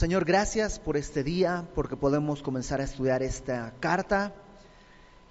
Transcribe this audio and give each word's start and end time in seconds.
Señor, 0.00 0.24
gracias 0.24 0.78
por 0.78 0.96
este 0.96 1.22
día, 1.22 1.68
porque 1.74 1.94
podemos 1.94 2.40
comenzar 2.40 2.80
a 2.80 2.84
estudiar 2.84 3.22
esta 3.22 3.74
carta, 3.80 4.32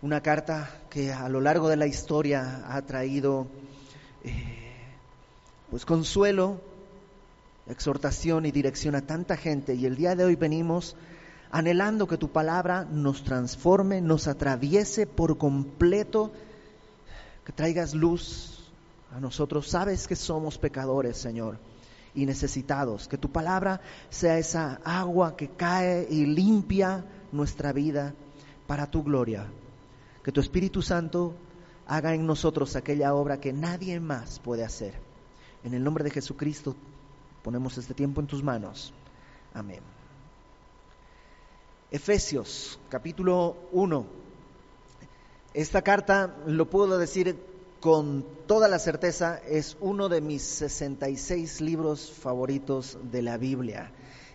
una 0.04 0.22
carta 0.22 0.70
que 0.92 1.12
a 1.12 1.28
lo 1.28 1.42
largo 1.42 1.70
de 1.70 1.76
la 1.76 1.88
historia 1.88 2.66
ha 2.68 2.80
traído 2.84 3.48
eh, 4.24 4.72
pues 5.72 5.88
consuelo, 5.88 6.62
exhortación 7.68 8.46
y 8.46 8.52
dirección 8.52 8.94
a 8.94 9.02
tanta 9.08 9.38
gente. 9.38 9.74
Y 9.74 9.88
el 9.88 9.96
día 9.96 10.14
de 10.16 10.26
hoy 10.26 10.36
venimos 10.36 10.96
anhelando 11.50 12.08
que 12.08 12.18
tu 12.20 12.30
palabra 12.30 12.86
nos 12.86 13.24
transforme, 13.24 14.02
nos 14.02 14.28
atraviese 14.28 15.08
por 15.08 15.40
completo, 15.40 16.32
que 17.44 17.54
traigas 17.54 17.96
luz 17.96 18.70
a 19.12 19.20
nosotros. 19.20 19.68
Sabes 19.68 20.08
que 20.08 20.16
somos 20.16 20.60
pecadores, 20.60 21.18
Señor, 21.18 21.58
y 22.14 22.26
necesitados. 22.26 23.08
Que 23.08 23.18
tu 23.18 23.32
palabra 23.32 23.82
sea 24.10 24.38
esa 24.38 24.80
agua 24.84 25.36
que 25.36 25.50
cae 25.50 26.08
y 26.10 26.26
limpia 26.26 27.06
nuestra 27.32 27.72
vida 27.74 28.14
para 28.68 28.90
tu 28.90 29.04
gloria. 29.04 29.48
Que 30.24 30.32
tu 30.32 30.42
Espíritu 30.42 30.82
Santo 30.82 31.34
haga 31.88 32.14
en 32.14 32.26
nosotros 32.26 32.76
aquella 32.76 33.14
obra 33.14 33.40
que 33.40 33.54
nadie 33.54 34.00
más 34.00 34.40
puede 34.40 34.64
hacer. 34.64 34.94
En 35.64 35.74
el 35.74 35.84
nombre 35.84 36.04
de 36.04 36.12
Jesucristo 36.12 36.76
ponemos 37.44 37.78
este 37.78 37.94
tiempo 37.94 38.22
en 38.22 38.28
tus 38.28 38.44
manos. 38.44 38.94
Amén. 39.54 39.82
Efesios 41.92 42.80
capítulo 42.90 43.58
1. 43.72 44.06
Esta 45.56 45.82
carta, 45.82 46.36
lo 46.46 46.70
puedo 46.70 47.00
decir 47.00 47.36
con 47.80 48.26
toda 48.46 48.68
la 48.68 48.80
certeza, 48.80 49.40
es 49.48 49.78
uno 49.80 50.10
de 50.10 50.22
mis 50.22 50.42
66 50.42 51.62
libros 51.62 52.12
favoritos 52.12 52.98
de 53.12 53.22
la 53.22 53.38
Biblia. 53.38 53.92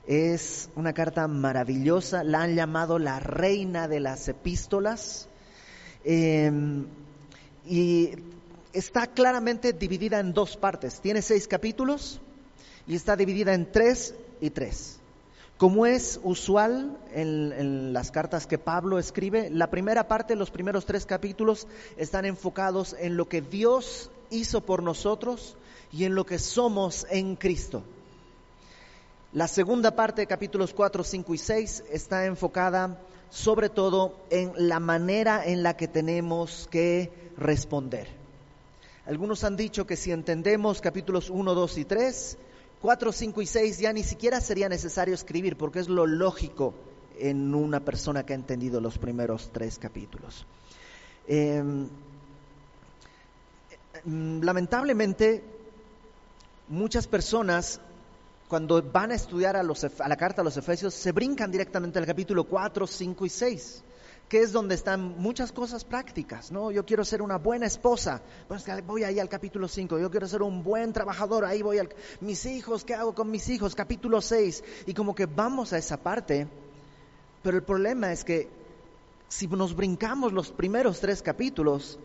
Es 0.07 0.71
una 0.77 0.93
carta 0.93 1.27
maravillosa, 1.29 2.25
la 2.25 2.43
han 2.43 2.55
llamado 2.55 2.99
la 2.99 3.21
reina 3.21 3.89
de 3.89 4.01
las 4.01 4.29
epístolas 4.29 5.29
em, 6.05 6.87
y 7.67 8.11
está 8.73 9.07
claramente 9.07 9.73
dividida 9.73 10.21
en 10.21 10.33
dos 10.35 10.57
partes. 10.57 11.01
Tiene 11.01 11.23
seis 11.23 11.49
capítulos 11.49 12.21
y 12.87 12.95
está 12.95 13.17
dividida 13.17 13.55
en 13.55 13.71
tres 13.71 14.15
y 14.41 14.51
tres. 14.51 15.01
Como 15.65 15.87
es 15.87 16.21
usual 16.23 16.95
en, 17.15 17.95
las 17.95 18.11
cartas 18.11 18.47
que 18.47 18.59
Pablo 18.59 18.99
escribe, 18.99 19.49
la 19.49 19.71
primera 19.71 20.09
parte, 20.09 20.37
los 20.37 20.51
primeros 20.51 20.85
tres 20.85 21.07
capítulos, 21.07 21.67
están 21.97 22.27
enfocados 22.27 22.95
en 22.99 23.17
lo 23.17 23.31
que 23.31 23.41
Dios 23.41 24.11
hizo 24.29 24.61
por 24.61 24.83
nosotros 24.83 25.57
y 25.91 26.05
en 26.05 26.15
lo 26.15 26.27
que 26.27 26.39
somos 26.39 27.07
en 27.09 27.37
Cristo. 27.37 27.83
La 29.33 29.49
segunda 29.49 29.97
parte, 29.97 30.27
capítulos 30.27 30.75
4, 30.75 31.03
5 31.03 31.33
y 31.33 31.39
6, 31.39 31.85
está 31.91 32.27
enfocada 32.27 33.01
sobre 33.31 33.71
todo 33.71 34.21
en 34.29 34.53
la 34.69 34.81
manera 34.81 35.47
en 35.47 35.63
la 35.63 35.79
que 35.79 35.89
tenemos 35.89 36.69
que 36.71 37.11
responder. 37.39 38.09
Algunos 39.07 39.45
han 39.45 39.57
dicho 39.57 39.87
que 39.87 39.97
si 39.97 40.13
entendemos 40.13 40.83
capítulos 40.83 41.31
1, 41.31 41.55
2 41.55 41.79
y 41.79 41.85
3, 41.87 42.39
4, 42.85 43.13
5 43.13 43.41
y 43.41 43.47
6 43.47 43.79
ya 43.79 43.95
ni 43.95 44.03
siquiera 44.03 44.43
sería 44.43 44.69
necesario 44.69 45.15
escribir 45.15 45.57
porque 45.57 45.79
es 45.79 45.89
lo 45.89 46.07
lógico 46.07 46.75
en 47.19 47.55
una 47.55 47.81
persona 47.81 48.27
que 48.27 48.35
ha 48.35 48.37
entendido 48.37 48.79
los 48.79 48.99
primeros 48.99 49.49
tres 49.55 49.79
capítulos. 49.79 50.47
Em, 51.27 51.89
em, 54.05 54.43
lamentablemente, 54.43 55.43
muchas 56.69 57.07
personas 57.07 57.81
cuando 58.49 58.83
van 58.83 59.13
a 59.13 59.15
estudiar 59.15 59.57
a, 59.57 59.61
a, 59.61 60.09
la 60.09 60.17
carta 60.19 60.43
a 60.43 60.45
los 60.45 60.59
Efesios 60.59 60.93
se 60.93 61.13
brincan 61.13 61.51
directamente 61.51 61.99
al 61.99 62.05
capítulo 62.05 62.45
4, 62.45 62.87
5 62.87 63.25
y 63.25 63.31
6 63.31 63.83
que 64.29 64.41
es 64.41 64.53
donde 64.53 64.75
están 64.75 65.19
muchas 65.19 65.53
cosas 65.53 65.85
prácticas, 65.85 66.51
¿no? 66.51 66.71
Yo 66.71 66.85
quiero 66.87 67.05
ser 67.05 67.23
una 67.23 67.37
buena 67.39 67.67
esposa, 67.67 68.23
pues 68.49 68.65
voy 68.87 69.05
ahí 69.05 69.19
al 69.19 69.29
capítulo 69.29 69.69
5, 69.69 69.99
yo 69.99 70.11
quiero 70.11 70.27
ser 70.27 70.43
un 70.43 70.63
buen 70.63 70.93
trabajador, 70.93 71.45
ahí 71.45 71.63
voy 71.63 71.79
al... 71.79 71.89
Mis 72.21 72.47
hijos, 72.47 72.85
¿qué 72.85 72.95
hago 72.95 73.15
con 73.15 73.31
mis 73.31 73.49
hijos? 73.49 73.75
Capítulo 73.75 74.21
6, 74.21 74.65
y 74.87 74.95
como 74.95 75.15
que 75.15 75.27
vamos 75.27 75.73
a 75.73 75.79
esa 75.79 75.99
parte, 75.99 76.49
pero 77.43 77.57
el 77.57 77.63
problema 77.63 78.13
es 78.13 78.25
que 78.25 78.49
si 79.29 79.47
nos 79.47 79.75
brincamos 79.75 80.33
los 80.33 80.51
primeros 80.51 81.01
tres 81.01 81.23
capítulos, 81.23 81.99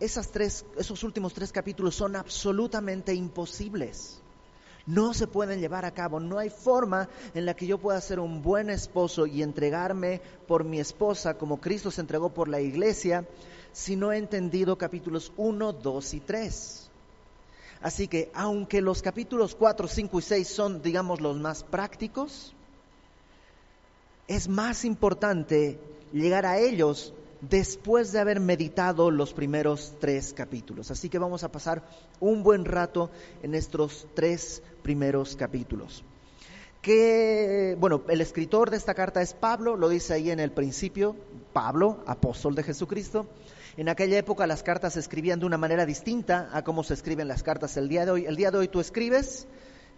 esas 0.00 0.30
tres, 0.30 0.64
esos 0.76 1.02
últimos 1.02 1.34
tres 1.34 1.52
capítulos 1.52 1.94
son 1.94 2.16
absolutamente 2.16 3.14
imposibles 3.14 4.22
no 4.86 5.14
se 5.14 5.26
pueden 5.26 5.60
llevar 5.60 5.84
a 5.84 5.90
cabo. 5.90 6.20
No 6.20 6.38
hay 6.38 6.50
forma 6.50 7.08
en 7.34 7.44
la 7.44 7.54
que 7.54 7.66
yo 7.66 7.78
pueda 7.78 8.00
ser 8.00 8.20
un 8.20 8.42
buen 8.42 8.70
esposo 8.70 9.26
y 9.26 9.42
entregarme 9.42 10.20
por 10.46 10.64
mi 10.64 10.80
esposa 10.80 11.34
como 11.34 11.60
Cristo 11.60 11.90
se 11.90 12.00
entregó 12.00 12.30
por 12.30 12.48
la 12.48 12.60
iglesia 12.60 13.26
si 13.72 13.96
no 13.96 14.12
he 14.12 14.16
entendido 14.16 14.78
capítulos 14.78 15.32
1, 15.36 15.72
2 15.72 16.14
y 16.14 16.20
3. 16.20 16.90
Así 17.82 18.08
que 18.08 18.30
aunque 18.32 18.80
los 18.80 19.02
capítulos 19.02 19.54
4, 19.54 19.86
5 19.86 20.18
y 20.18 20.22
6 20.22 20.48
son, 20.48 20.82
digamos, 20.82 21.20
los 21.20 21.36
más 21.36 21.62
prácticos, 21.62 22.54
es 24.28 24.48
más 24.48 24.84
importante 24.84 25.78
llegar 26.12 26.46
a 26.46 26.58
ellos 26.58 27.12
después 27.40 28.12
de 28.12 28.20
haber 28.20 28.40
meditado 28.40 29.10
los 29.10 29.32
primeros 29.32 29.94
tres 30.00 30.32
capítulos. 30.32 30.90
Así 30.90 31.08
que 31.08 31.18
vamos 31.18 31.44
a 31.44 31.52
pasar 31.52 31.82
un 32.20 32.42
buen 32.42 32.64
rato 32.64 33.10
en 33.42 33.54
estos 33.54 34.06
tres 34.14 34.62
primeros 34.82 35.36
capítulos. 35.36 36.04
Que, 36.80 37.76
bueno, 37.80 38.02
el 38.08 38.20
escritor 38.20 38.70
de 38.70 38.76
esta 38.76 38.94
carta 38.94 39.20
es 39.20 39.34
Pablo, 39.34 39.76
lo 39.76 39.88
dice 39.88 40.14
ahí 40.14 40.30
en 40.30 40.38
el 40.38 40.52
principio, 40.52 41.16
Pablo, 41.52 42.04
apóstol 42.06 42.54
de 42.54 42.62
Jesucristo. 42.62 43.26
En 43.76 43.88
aquella 43.88 44.18
época 44.18 44.46
las 44.46 44.62
cartas 44.62 44.94
se 44.94 45.00
escribían 45.00 45.40
de 45.40 45.46
una 45.46 45.58
manera 45.58 45.84
distinta 45.84 46.48
a 46.52 46.62
cómo 46.62 46.84
se 46.84 46.94
escriben 46.94 47.28
las 47.28 47.42
cartas 47.42 47.76
el 47.76 47.88
día 47.88 48.04
de 48.04 48.12
hoy. 48.12 48.24
El 48.26 48.36
día 48.36 48.50
de 48.50 48.58
hoy 48.58 48.68
tú 48.68 48.80
escribes, 48.80 49.48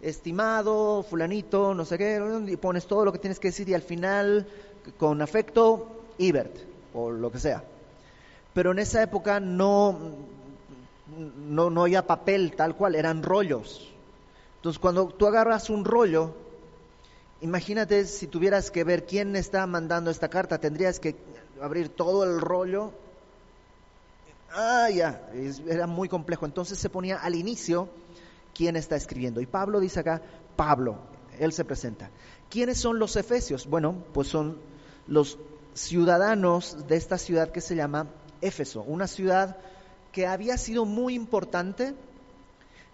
estimado, 0.01 1.03
fulanito, 1.03 1.73
no 1.75 1.85
sé 1.85 1.97
qué, 1.97 2.19
y 2.47 2.57
pones 2.57 2.87
todo 2.87 3.05
lo 3.05 3.13
que 3.13 3.19
tienes 3.19 3.39
que 3.39 3.49
decir 3.49 3.69
y 3.69 3.75
al 3.75 3.83
final, 3.83 4.47
con 4.97 5.21
afecto, 5.21 6.07
Ibert 6.17 6.69
o 6.93 7.11
lo 7.11 7.31
que 7.31 7.39
sea. 7.39 7.63
Pero 8.53 8.71
en 8.71 8.79
esa 8.79 9.01
época 9.01 9.39
no, 9.39 9.97
no, 11.47 11.69
no 11.69 11.81
había 11.83 12.07
papel 12.07 12.55
tal 12.55 12.75
cual, 12.75 12.95
eran 12.95 13.23
rollos. 13.23 13.93
Entonces 14.57 14.79
cuando 14.79 15.07
tú 15.07 15.27
agarras 15.27 15.69
un 15.69 15.85
rollo, 15.85 16.33
imagínate 17.41 18.05
si 18.05 18.27
tuvieras 18.27 18.71
que 18.71 18.83
ver 18.83 19.05
quién 19.05 19.35
está 19.35 19.65
mandando 19.67 20.11
esta 20.11 20.29
carta, 20.29 20.59
tendrías 20.59 20.99
que 20.99 21.15
abrir 21.61 21.89
todo 21.89 22.23
el 22.23 22.41
rollo. 22.41 22.91
Ah, 24.51 24.89
ya, 24.89 25.29
era 25.67 25.87
muy 25.87 26.09
complejo. 26.09 26.45
Entonces 26.45 26.79
se 26.79 26.89
ponía 26.89 27.17
al 27.17 27.35
inicio 27.35 27.89
quién 28.53 28.75
está 28.75 28.95
escribiendo. 28.95 29.41
Y 29.41 29.45
Pablo 29.45 29.79
dice 29.79 29.99
acá, 29.99 30.21
Pablo, 30.55 30.97
él 31.39 31.53
se 31.53 31.63
presenta. 31.63 32.09
¿Quiénes 32.49 32.79
son 32.79 32.99
los 32.99 33.15
efesios? 33.15 33.67
Bueno, 33.67 33.95
pues 34.13 34.27
son 34.27 34.57
los 35.07 35.37
ciudadanos 35.79 36.87
de 36.87 36.97
esta 36.97 37.17
ciudad 37.17 37.51
que 37.51 37.61
se 37.61 37.75
llama 37.75 38.07
Éfeso, 38.41 38.81
una 38.81 39.07
ciudad 39.07 39.57
que 40.11 40.27
había 40.27 40.57
sido 40.57 40.85
muy 40.85 41.15
importante, 41.15 41.93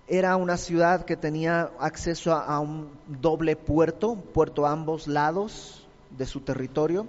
era 0.07 0.35
una 0.35 0.55
ciudad 0.55 1.03
que 1.03 1.17
tenía 1.17 1.71
acceso 1.79 2.31
a, 2.31 2.59
un 2.59 2.91
doble 3.07 3.55
puerto, 3.55 4.15
puerto 4.15 4.67
a 4.67 4.71
ambos 4.71 5.07
lados 5.07 5.87
de 6.11 6.27
su 6.27 6.41
territorio, 6.41 7.07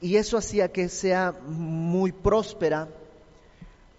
y 0.00 0.16
eso 0.16 0.38
hacía 0.38 0.72
que 0.72 0.88
sea 0.88 1.34
muy 1.46 2.12
próspera, 2.12 2.88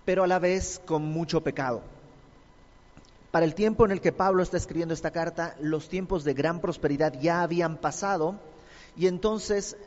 pero 0.05 0.23
a 0.23 0.27
la 0.27 0.39
vez 0.39 0.81
con 0.85 1.03
mucho 1.03 1.41
pecado. 1.41 1.83
Para 3.29 3.45
el 3.45 3.53
tiempo 3.53 3.85
en 3.85 3.91
el 3.91 4.01
que 4.01 4.11
Pablo 4.11 4.41
está 4.41 4.57
escribiendo 4.57 4.93
esta 4.93 5.11
carta, 5.11 5.55
los 5.59 5.87
tiempos 5.87 6.23
de 6.23 6.33
gran 6.33 6.61
prosperidad 6.61 7.13
ya 7.19 7.43
habían 7.43 7.77
pasado, 7.77 8.39
y 8.97 9.05
entonces 9.05 9.77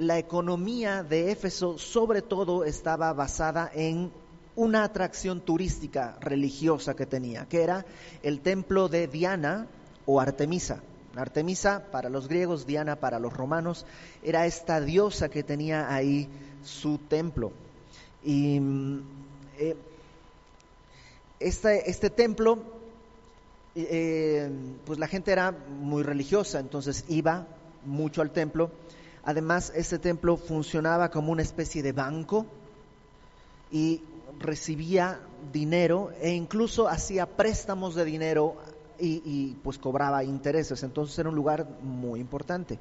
la 0.00 0.18
economía 0.18 1.02
de 1.02 1.30
Éfeso 1.30 1.76
sobre 1.76 2.22
todo 2.22 2.64
estaba 2.64 3.12
basada 3.12 3.70
en 3.74 4.10
una 4.56 4.82
atracción 4.82 5.42
turística 5.42 6.16
religiosa 6.22 6.94
que 6.94 7.04
tenía, 7.04 7.44
que 7.44 7.62
era 7.62 7.84
el 8.22 8.40
templo 8.40 8.88
de 8.88 9.08
Diana 9.08 9.66
o 10.06 10.18
Artemisa. 10.18 10.80
Artemisa 11.16 11.84
para 11.92 12.08
los 12.08 12.28
griegos, 12.28 12.66
Diana 12.66 12.96
para 12.96 13.18
los 13.18 13.34
romanos, 13.34 13.84
era 14.22 14.46
esta 14.46 14.80
diosa 14.80 15.28
que 15.28 15.42
tenía 15.42 15.94
ahí 15.94 16.28
su 16.64 16.96
templo. 16.96 17.52
Y 18.24 18.58
eh, 19.58 19.76
este, 21.40 21.90
este, 21.90 22.08
templo, 22.08 22.58
eh, 23.74 24.50
pues 24.86 24.98
la 24.98 25.08
gente 25.08 25.30
era 25.30 25.52
muy 25.52 26.02
religiosa, 26.02 26.58
entonces 26.58 27.04
iba 27.08 27.46
mucho 27.84 28.22
al 28.22 28.30
templo 28.30 28.70
Además, 29.24 29.72
ese 29.74 29.98
templo 29.98 30.36
funcionaba 30.36 31.10
como 31.10 31.32
una 31.32 31.42
especie 31.42 31.82
de 31.82 31.92
banco 31.92 32.46
y 33.70 34.02
recibía 34.38 35.20
dinero 35.52 36.10
e 36.20 36.30
incluso 36.30 36.88
hacía 36.88 37.26
préstamos 37.26 37.94
de 37.94 38.04
dinero 38.04 38.56
y, 38.98 39.22
y 39.24 39.56
pues 39.62 39.78
cobraba 39.78 40.24
intereses, 40.24 40.82
entonces 40.82 41.18
era 41.18 41.28
un 41.28 41.34
lugar 41.34 41.66
muy 41.82 42.20
importante. 42.20 42.78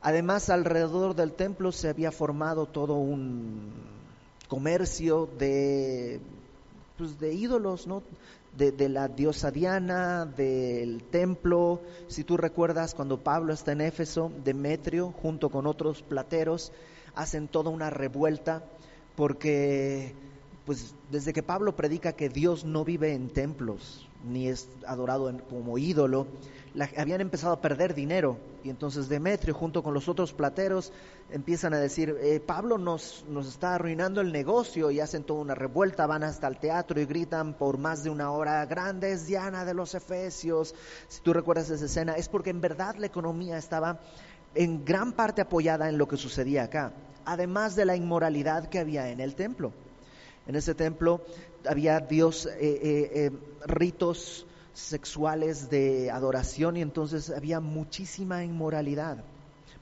Además, 0.00 0.50
alrededor 0.50 1.14
del 1.14 1.32
templo 1.32 1.72
se 1.72 1.88
había 1.88 2.12
formado 2.12 2.66
todo 2.66 2.94
un 2.94 3.72
comercio 4.48 5.28
de, 5.38 6.20
pues, 6.98 7.18
de 7.18 7.32
ídolos, 7.32 7.86
¿no? 7.86 8.02
De, 8.56 8.88
la 8.88 9.08
diosa 9.08 9.50
Diana, 9.50 10.26
del 10.26 11.02
templo. 11.04 11.82
Si 12.06 12.22
tú 12.22 12.36
recuerdas 12.36 12.94
cuando 12.94 13.22
Pablo 13.22 13.52
está 13.52 13.72
en 13.72 13.80
Éfeso, 13.80 14.30
Demetrio, 14.44 15.10
junto 15.10 15.50
con 15.50 15.66
otros 15.66 16.02
plateros, 16.02 16.72
hacen 17.14 17.48
toda 17.48 17.70
una 17.70 17.90
revuelta 17.90 18.64
porque 19.16 20.14
pues 20.64 20.94
desde 21.10 21.32
que 21.32 21.42
Pablo 21.42 21.76
predica 21.76 22.12
que 22.12 22.28
Dios 22.28 22.64
no 22.64 22.84
vive 22.84 23.12
en 23.12 23.28
templos 23.28 24.08
ni 24.24 24.48
es 24.48 24.68
adorado 24.86 25.32
como 25.48 25.78
ídolo, 25.78 26.26
habían 26.96 27.20
empezado 27.20 27.52
a 27.52 27.60
perder 27.60 27.94
dinero 27.94 28.36
y 28.64 28.70
entonces 28.70 29.08
Demetrio 29.08 29.54
junto 29.54 29.82
con 29.82 29.94
los 29.94 30.08
otros 30.08 30.32
plateros 30.32 30.92
empiezan 31.30 31.72
a 31.72 31.78
decir, 31.78 32.16
eh, 32.20 32.40
Pablo 32.40 32.78
nos, 32.78 33.24
nos 33.28 33.46
está 33.46 33.76
arruinando 33.76 34.20
el 34.20 34.32
negocio 34.32 34.90
y 34.90 35.00
hacen 35.00 35.22
toda 35.22 35.40
una 35.40 35.54
revuelta, 35.54 36.06
van 36.06 36.24
hasta 36.24 36.48
el 36.48 36.58
teatro 36.58 37.00
y 37.00 37.06
gritan 37.06 37.54
por 37.54 37.78
más 37.78 38.02
de 38.02 38.10
una 38.10 38.32
hora, 38.32 38.64
grande 38.66 39.12
es 39.12 39.26
Diana 39.26 39.64
de 39.64 39.74
los 39.74 39.94
Efesios. 39.94 40.74
Si 41.08 41.20
tú 41.20 41.32
recuerdas 41.32 41.70
esa 41.70 41.84
escena, 41.84 42.16
es 42.16 42.28
porque 42.28 42.50
en 42.50 42.60
verdad 42.60 42.96
la 42.96 43.06
economía 43.06 43.56
estaba 43.56 44.00
en 44.54 44.84
gran 44.84 45.12
parte 45.12 45.42
apoyada 45.42 45.88
en 45.88 45.98
lo 45.98 46.08
que 46.08 46.16
sucedía 46.16 46.64
acá, 46.64 46.92
además 47.24 47.76
de 47.76 47.84
la 47.84 47.96
inmoralidad 47.96 48.68
que 48.68 48.78
había 48.78 49.10
en 49.10 49.20
el 49.20 49.34
templo. 49.34 49.72
En 50.46 50.56
ese 50.56 50.74
templo 50.74 51.22
había 51.66 52.00
Dios, 52.00 52.46
eh, 52.46 52.52
eh, 52.60 53.10
eh, 53.14 53.30
ritos 53.66 54.46
sexuales 54.74 55.70
de 55.70 56.10
adoración 56.10 56.76
y 56.76 56.82
entonces 56.82 57.30
había 57.30 57.60
muchísima 57.60 58.44
inmoralidad. 58.44 59.24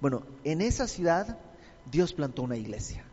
Bueno, 0.00 0.22
en 0.44 0.60
esa 0.60 0.86
ciudad 0.86 1.38
Dios 1.90 2.12
plantó 2.12 2.42
una 2.42 2.56
iglesia, 2.56 3.04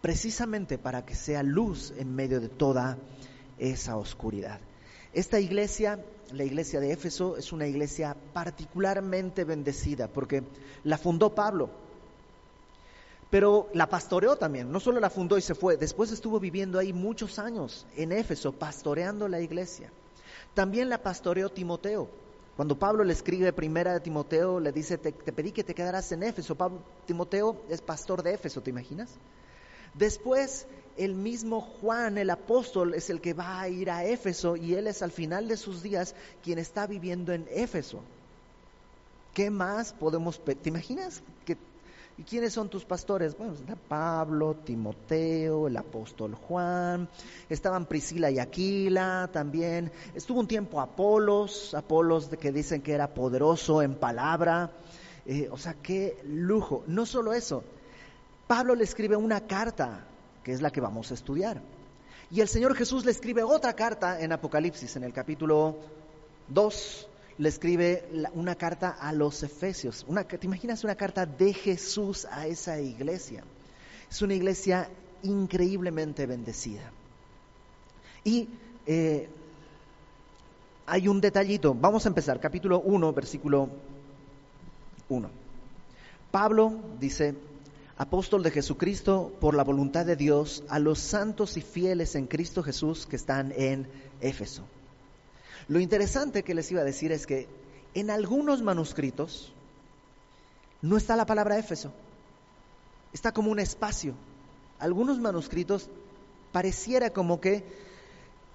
precisamente 0.00 0.78
para 0.78 1.04
que 1.04 1.14
sea 1.14 1.42
luz 1.42 1.92
en 1.96 2.14
medio 2.14 2.40
de 2.40 2.48
toda 2.48 2.98
esa 3.58 3.96
oscuridad. 3.96 4.58
Esta 5.12 5.38
iglesia, 5.38 6.02
la 6.32 6.44
iglesia 6.44 6.80
de 6.80 6.92
Éfeso, 6.92 7.36
es 7.36 7.52
una 7.52 7.66
iglesia 7.66 8.16
particularmente 8.32 9.44
bendecida 9.44 10.08
porque 10.08 10.42
la 10.82 10.98
fundó 10.98 11.34
Pablo 11.34 11.70
pero 13.32 13.70
la 13.72 13.88
pastoreó 13.88 14.36
también, 14.36 14.70
no 14.70 14.78
solo 14.78 15.00
la 15.00 15.08
fundó 15.08 15.38
y 15.38 15.40
se 15.40 15.54
fue, 15.54 15.78
después 15.78 16.12
estuvo 16.12 16.38
viviendo 16.38 16.78
ahí 16.78 16.92
muchos 16.92 17.38
años 17.38 17.86
en 17.96 18.12
Éfeso, 18.12 18.52
pastoreando 18.52 19.26
la 19.26 19.40
iglesia. 19.40 19.90
También 20.54 20.88
la 20.88 21.02
pastoreó 21.02 21.48
Timoteo. 21.48 22.08
Cuando 22.56 22.78
Pablo 22.78 23.02
le 23.04 23.14
escribe 23.14 23.52
primera 23.52 23.94
de 23.94 24.00
Timoteo, 24.00 24.60
le 24.60 24.72
dice, 24.72 24.98
te, 24.98 25.12
pedí 25.12 25.52
que 25.52 25.64
te 25.64 25.74
quedaras 25.74 26.12
en 26.12 26.22
Éfeso. 26.22 26.54
Pablo, 26.54 26.80
Timoteo 27.06 27.62
es 27.68 27.80
pastor 27.80 28.22
de 28.22 28.34
Éfeso, 28.34 28.60
¿te 28.60 28.70
imaginas? 28.70 29.10
Después, 29.94 30.66
el 30.96 31.14
mismo 31.14 31.60
Juan, 31.60 32.18
el 32.18 32.28
apóstol, 32.28 32.94
es 32.94 33.08
el 33.08 33.20
que 33.20 33.32
va 33.32 33.60
a 33.60 33.68
ir 33.68 33.90
a 33.90 34.04
Éfeso 34.04 34.56
y 34.56 34.74
él 34.74 34.86
es 34.86 35.02
al 35.02 35.10
final 35.10 35.48
de 35.48 35.56
sus 35.56 35.82
días 35.82 36.14
quien 36.42 36.58
está 36.58 36.86
viviendo 36.86 37.32
en 37.32 37.48
Éfeso. 37.50 38.00
¿Qué 39.32 39.48
más 39.48 39.94
podemos? 39.94 40.42
¿Te 40.44 40.68
imaginas 40.68 41.22
que 41.46 41.56
¿Y 42.22 42.24
quiénes 42.24 42.52
son 42.52 42.68
tus 42.68 42.84
pastores? 42.84 43.36
Bueno, 43.36 43.54
está 43.54 43.74
Pablo, 43.74 44.54
Timoteo, 44.54 45.66
el 45.66 45.76
apóstol 45.76 46.36
Juan, 46.36 47.08
estaban 47.48 47.84
Priscila 47.86 48.30
y 48.30 48.38
Aquila 48.38 49.28
también. 49.32 49.90
Estuvo 50.14 50.38
un 50.38 50.46
tiempo 50.46 50.80
Apolos, 50.80 51.74
Apolos 51.74 52.30
de 52.30 52.36
que 52.36 52.52
dicen 52.52 52.80
que 52.80 52.92
era 52.92 53.12
poderoso 53.12 53.82
en 53.82 53.96
palabra. 53.96 54.70
Eh, 55.26 55.48
o 55.50 55.58
sea, 55.58 55.74
qué 55.74 56.16
lujo. 56.22 56.84
No 56.86 57.06
solo 57.06 57.32
eso, 57.32 57.64
Pablo 58.46 58.76
le 58.76 58.84
escribe 58.84 59.16
una 59.16 59.48
carta, 59.48 60.06
que 60.44 60.52
es 60.52 60.62
la 60.62 60.70
que 60.70 60.80
vamos 60.80 61.10
a 61.10 61.14
estudiar. 61.14 61.60
Y 62.30 62.40
el 62.40 62.46
Señor 62.46 62.76
Jesús 62.76 63.04
le 63.04 63.10
escribe 63.10 63.42
otra 63.42 63.72
carta 63.72 64.20
en 64.20 64.30
Apocalipsis, 64.30 64.94
en 64.94 65.02
el 65.02 65.12
capítulo 65.12 65.76
2, 66.46 67.08
le 67.38 67.48
escribe 67.48 68.08
una 68.34 68.54
carta 68.54 68.90
a 68.90 69.12
los 69.12 69.42
Efesios. 69.42 70.04
Una, 70.08 70.24
¿Te 70.24 70.46
imaginas 70.46 70.84
una 70.84 70.94
carta 70.94 71.26
de 71.26 71.52
Jesús 71.52 72.26
a 72.30 72.46
esa 72.46 72.80
iglesia? 72.80 73.44
Es 74.10 74.22
una 74.22 74.34
iglesia 74.34 74.88
increíblemente 75.22 76.26
bendecida. 76.26 76.90
Y 78.24 78.48
eh, 78.86 79.28
hay 80.86 81.08
un 81.08 81.20
detallito. 81.20 81.74
Vamos 81.74 82.04
a 82.04 82.08
empezar, 82.08 82.38
capítulo 82.40 82.80
1, 82.80 83.12
versículo 83.12 83.68
1. 85.08 85.30
Pablo 86.30 86.72
dice, 87.00 87.34
apóstol 87.96 88.42
de 88.42 88.50
Jesucristo 88.50 89.32
por 89.40 89.54
la 89.54 89.64
voluntad 89.64 90.06
de 90.06 90.16
Dios, 90.16 90.64
a 90.68 90.78
los 90.78 90.98
santos 90.98 91.56
y 91.56 91.62
fieles 91.62 92.14
en 92.14 92.26
Cristo 92.26 92.62
Jesús 92.62 93.06
que 93.06 93.16
están 93.16 93.52
en 93.56 93.86
Éfeso 94.20 94.64
lo 95.68 95.80
interesante 95.80 96.42
que 96.42 96.54
les 96.54 96.70
iba 96.70 96.80
a 96.80 96.84
decir 96.84 97.12
es 97.12 97.26
que 97.26 97.48
en 97.94 98.10
algunos 98.10 98.62
manuscritos 98.62 99.52
no 100.80 100.96
está 100.96 101.16
la 101.16 101.26
palabra 101.26 101.58
Éfeso, 101.58 101.92
está 103.12 103.32
como 103.32 103.50
un 103.50 103.60
espacio. 103.60 104.14
Algunos 104.78 105.20
manuscritos 105.20 105.88
pareciera 106.50 107.10
como 107.10 107.40
que 107.40 107.64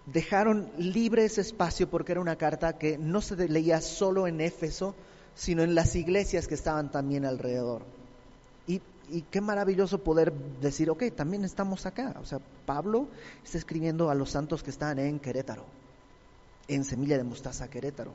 dejaron 0.06 0.70
libre 0.78 1.26
ese 1.26 1.42
espacio 1.42 1.90
porque 1.90 2.14
era 2.14 2.22
una 2.22 2.36
carta 2.36 2.78
que 2.78 2.98
no 2.98 3.22
se 3.22 3.36
leía 3.48 3.82
solo 3.82 4.28
en 4.28 4.42
Éfeso, 4.42 4.96
sino 5.36 5.64
en 5.64 5.76
las 5.76 5.96
iglesias 5.96 6.48
que 6.48 6.56
estaban 6.56 6.92
también 6.92 7.26
alrededor. 7.26 7.84
Y, 9.10 9.22
qué 9.32 9.40
maravilloso 9.40 10.04
poder 10.04 10.34
decir, 10.34 10.90
ok, 10.90 11.04
también 11.16 11.46
estamos 11.46 11.86
acá. 11.86 12.14
O 12.22 12.26
sea, 12.26 12.40
Pablo 12.66 13.08
está 13.42 13.58
escribiendo 13.58 14.10
a 14.10 14.16
los 14.16 14.32
santos 14.32 14.64
que 14.64 14.70
están 14.70 15.00
en 15.00 15.20
Querétaro 15.20 15.64
en 16.68 16.84
Semilla 16.84 17.18
de 17.18 17.24
Mostaza 17.24 17.70
Querétaro, 17.70 18.14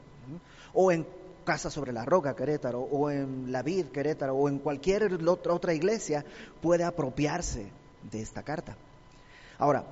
o 0.73 0.93
en 0.93 1.07
Casa 1.45 1.71
sobre 1.71 1.93
la 1.93 2.05
Roca 2.05 2.37
Querétaro, 2.37 2.81
o 2.81 3.11
en 3.11 3.51
La 3.51 3.63
Vid 3.63 3.87
Querétaro, 3.87 4.35
o 4.35 4.49
en 4.49 4.59
cualquier 4.59 5.19
otra 5.27 5.75
iglesia, 5.75 6.25
puede 6.61 6.85
apropiarse 6.85 7.71
de 8.11 8.21
esta 8.21 8.43
carta. 8.43 8.77
Ahora, 9.59 9.85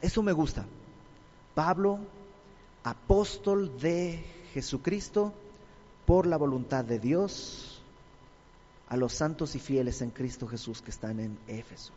eso 0.00 0.22
me 0.22 0.32
gusta. 0.32 0.66
Pablo, 1.54 1.98
apóstol 2.82 3.78
de 3.78 4.24
Jesucristo, 4.52 5.32
por 6.06 6.26
la 6.26 6.36
voluntad 6.36 6.84
de 6.84 6.98
Dios, 6.98 7.82
a 8.88 8.96
los 8.96 9.14
santos 9.14 9.54
y 9.54 9.58
fieles 9.58 10.02
en 10.02 10.10
Cristo 10.10 10.46
Jesús 10.46 10.82
que 10.82 10.90
están 10.90 11.20
en 11.20 11.38
Éfeso. 11.46 11.92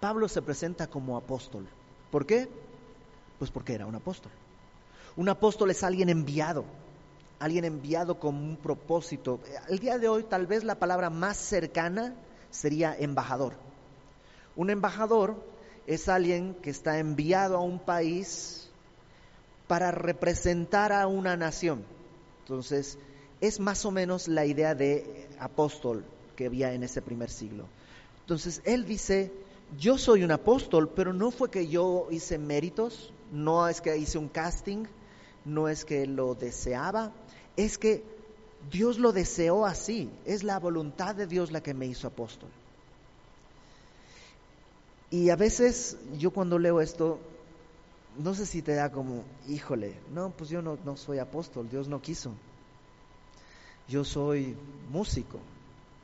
Pablo 0.00 0.28
se 0.28 0.42
presenta 0.42 0.88
como 0.88 1.16
apóstol. 1.16 1.68
¿Por 2.10 2.26
qué? 2.26 2.48
Pues 3.38 3.50
porque 3.50 3.74
era 3.74 3.86
un 3.86 3.94
apóstol. 3.94 4.32
Un 5.16 5.28
apóstol 5.30 5.70
es 5.70 5.82
alguien 5.82 6.10
enviado, 6.10 6.64
alguien 7.38 7.64
enviado 7.64 8.20
con 8.20 8.34
un 8.34 8.56
propósito. 8.56 9.40
El 9.68 9.78
día 9.78 9.98
de 9.98 10.08
hoy 10.08 10.24
tal 10.24 10.46
vez 10.46 10.62
la 10.62 10.78
palabra 10.78 11.08
más 11.08 11.38
cercana 11.38 12.14
sería 12.50 12.94
embajador. 12.98 13.54
Un 14.56 14.68
embajador 14.70 15.42
es 15.86 16.08
alguien 16.08 16.54
que 16.54 16.70
está 16.70 16.98
enviado 16.98 17.56
a 17.56 17.60
un 17.60 17.78
país 17.78 18.68
para 19.66 19.90
representar 19.90 20.92
a 20.92 21.06
una 21.06 21.36
nación. 21.36 21.84
Entonces, 22.40 22.98
es 23.40 23.58
más 23.58 23.84
o 23.84 23.90
menos 23.90 24.28
la 24.28 24.44
idea 24.44 24.74
de 24.74 25.28
apóstol 25.38 26.04
que 26.36 26.46
había 26.46 26.72
en 26.74 26.82
ese 26.82 27.02
primer 27.02 27.30
siglo. 27.30 27.66
Entonces, 28.20 28.60
él 28.64 28.84
dice, 28.84 29.32
yo 29.78 29.98
soy 29.98 30.24
un 30.24 30.30
apóstol, 30.30 30.90
pero 30.94 31.12
no 31.12 31.30
fue 31.30 31.50
que 31.50 31.68
yo 31.68 32.08
hice 32.10 32.38
méritos, 32.38 33.12
no 33.32 33.66
es 33.68 33.80
que 33.80 33.96
hice 33.96 34.18
un 34.18 34.28
casting, 34.28 34.84
no 35.46 35.68
es 35.68 35.84
que 35.84 36.06
lo 36.06 36.34
deseaba, 36.34 37.12
es 37.56 37.78
que 37.78 38.04
Dios 38.70 38.98
lo 38.98 39.12
deseó 39.12 39.64
así, 39.64 40.10
es 40.26 40.42
la 40.42 40.58
voluntad 40.58 41.14
de 41.14 41.26
Dios 41.26 41.52
la 41.52 41.62
que 41.62 41.72
me 41.72 41.86
hizo 41.86 42.08
apóstol. 42.08 42.50
Y 45.10 45.30
a 45.30 45.36
veces 45.36 45.96
yo 46.18 46.32
cuando 46.32 46.58
leo 46.58 46.80
esto, 46.80 47.20
no 48.18 48.34
sé 48.34 48.44
si 48.44 48.60
te 48.60 48.74
da 48.74 48.90
como, 48.90 49.22
híjole, 49.46 49.94
no, 50.12 50.30
pues 50.30 50.50
yo 50.50 50.62
no, 50.62 50.96
soy 50.96 51.20
apóstol, 51.20 51.68
Dios 51.70 51.86
no 51.86 52.02
quiso. 52.02 52.32
Yo 53.88 54.04
soy 54.04 54.56
músico 54.90 55.38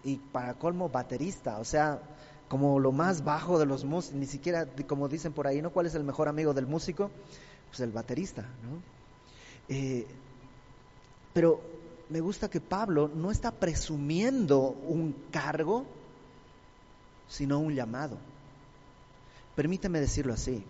y 0.05 0.17
para 0.17 0.55
colmo 0.55 0.89
baterista, 0.89 1.59
o 1.59 1.65
sea, 1.65 2.01
como 2.49 2.79
lo 2.79 2.93
más 2.93 3.25
bajo 3.25 3.59
de 3.59 3.67
los 3.67 3.85
músicos, 3.85 4.15
ni 4.15 4.27
siquiera 4.27 4.67
como 4.87 5.09
dicen 5.09 5.33
por 5.33 5.49
ahí, 5.49 5.61
¿no? 5.61 5.71
¿Cuál 5.71 5.87
es 5.87 5.97
el 5.97 6.05
mejor 6.05 6.29
amigo 6.29 6.55
del 6.55 6.69
músico? 6.69 7.11
Pues 7.71 7.81
el 7.81 7.91
baterista, 7.91 8.43
¿no? 8.43 9.02
Eh, 9.75 10.07
pero 11.33 11.63
me 12.11 12.21
gusta 12.21 12.51
que 12.51 12.61
Pablo 12.61 13.09
no 13.09 13.31
está 13.31 13.51
presumiendo 13.51 14.59
un 14.87 15.15
cargo, 15.31 15.87
sino 17.27 17.59
un 17.59 17.75
llamado. 17.75 18.19
Permíteme 19.57 19.99
decirlo 19.99 20.35
así. 20.35 20.63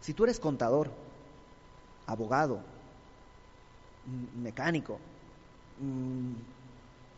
Si 0.00 0.14
tú 0.14 0.24
eres 0.24 0.40
contador, 0.40 0.90
abogado, 2.06 2.60
mecánico, 4.42 4.98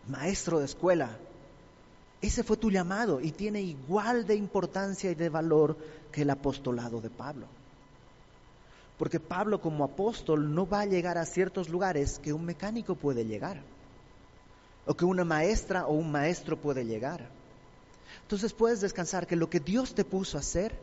maestro 0.09 0.59
de 0.59 0.65
escuela. 0.65 1.17
Ese 2.21 2.43
fue 2.43 2.57
tu 2.57 2.69
llamado 2.69 3.21
y 3.21 3.31
tiene 3.31 3.63
igual 3.63 4.27
de 4.27 4.35
importancia 4.35 5.09
y 5.13 5.15
de 5.15 5.29
valor 5.29 5.77
que 6.11 6.23
el 6.23 6.31
apostolado 6.31 7.01
de 7.01 7.11
Pablo. 7.11 7.47
Porque 8.99 9.21
Pablo 9.21 9.61
como 9.61 9.85
apóstol 9.85 10.55
no 10.55 10.69
va 10.69 10.81
a 10.81 10.87
llegar 10.87 11.19
a 11.19 11.25
ciertos 11.25 11.69
lugares 11.69 12.19
que 12.19 12.33
un 12.33 12.45
mecánico 12.45 12.97
puede 12.97 13.25
llegar, 13.25 13.63
o 14.87 14.95
que 14.95 15.05
una 15.05 15.25
maestra 15.25 15.87
o 15.87 15.93
un 15.93 16.11
maestro 16.11 16.61
puede 16.61 16.85
llegar. 16.85 17.31
Entonces 18.23 18.53
puedes 18.53 18.81
descansar 18.81 19.27
que 19.27 19.37
lo 19.37 19.49
que 19.49 19.61
Dios 19.61 19.95
te 19.95 20.05
puso 20.05 20.37
a 20.37 20.41
hacer 20.41 20.75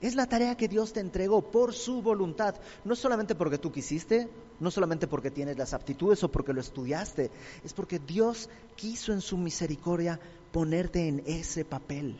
es 0.00 0.14
la 0.14 0.26
tarea 0.26 0.56
que 0.56 0.68
Dios 0.68 0.92
te 0.92 1.00
entregó 1.00 1.42
por 1.42 1.74
su 1.74 2.00
voluntad, 2.00 2.54
no 2.84 2.96
solamente 2.96 3.34
porque 3.34 3.58
tú 3.58 3.70
quisiste, 3.70 4.28
no 4.58 4.70
solamente 4.70 5.06
porque 5.06 5.30
tienes 5.30 5.58
las 5.58 5.74
aptitudes 5.74 6.24
o 6.24 6.30
porque 6.30 6.54
lo 6.54 6.60
estudiaste, 6.60 7.30
es 7.62 7.72
porque 7.74 7.98
Dios 7.98 8.48
quiso 8.76 9.12
en 9.12 9.20
su 9.20 9.36
misericordia 9.36 10.18
ponerte 10.52 11.06
en 11.06 11.22
ese 11.26 11.64
papel. 11.64 12.16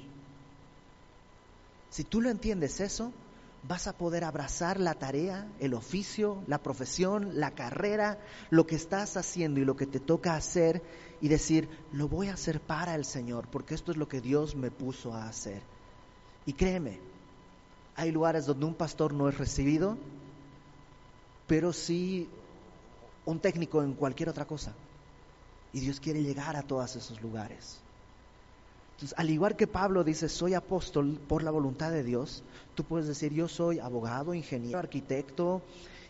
Si 1.88 2.04
tú 2.04 2.20
lo 2.20 2.30
entiendes 2.30 2.80
eso, 2.80 3.12
vas 3.62 3.86
a 3.86 3.96
poder 3.96 4.24
abrazar 4.24 4.80
la 4.80 4.94
tarea, 4.94 5.46
el 5.58 5.74
oficio, 5.74 6.42
la 6.46 6.62
profesión, 6.62 7.38
la 7.38 7.52
carrera, 7.52 8.18
lo 8.48 8.66
que 8.66 8.76
estás 8.76 9.16
haciendo 9.16 9.60
y 9.60 9.64
lo 9.64 9.76
que 9.76 9.86
te 9.86 10.00
toca 10.00 10.34
hacer 10.34 10.82
y 11.20 11.28
decir, 11.28 11.68
lo 11.92 12.08
voy 12.08 12.28
a 12.28 12.34
hacer 12.34 12.60
para 12.60 12.94
el 12.94 13.04
Señor, 13.04 13.48
porque 13.48 13.74
esto 13.74 13.92
es 13.92 13.98
lo 13.98 14.08
que 14.08 14.20
Dios 14.20 14.56
me 14.56 14.70
puso 14.70 15.14
a 15.14 15.28
hacer. 15.28 15.62
Y 16.46 16.54
créeme, 16.54 16.98
hay 17.96 18.10
lugares 18.12 18.46
donde 18.46 18.64
un 18.64 18.74
pastor 18.74 19.12
no 19.12 19.28
es 19.28 19.36
recibido, 19.36 19.98
pero 21.46 21.72
sí 21.72 22.28
un 23.26 23.40
técnico 23.40 23.82
en 23.82 23.92
cualquier 23.92 24.30
otra 24.30 24.46
cosa. 24.46 24.74
Y 25.72 25.80
Dios 25.80 26.00
quiere 26.00 26.22
llegar 26.22 26.56
a 26.56 26.62
todos 26.62 26.96
esos 26.96 27.20
lugares. 27.20 27.80
Entonces, 29.00 29.18
al 29.18 29.30
igual 29.30 29.56
que 29.56 29.66
Pablo 29.66 30.04
dice, 30.04 30.28
soy 30.28 30.52
apóstol 30.52 31.18
por 31.26 31.42
la 31.42 31.50
voluntad 31.50 31.90
de 31.90 32.04
Dios, 32.04 32.44
tú 32.74 32.84
puedes 32.84 33.08
decir, 33.08 33.32
yo 33.32 33.48
soy 33.48 33.78
abogado, 33.78 34.34
ingeniero, 34.34 34.78
arquitecto, 34.78 35.62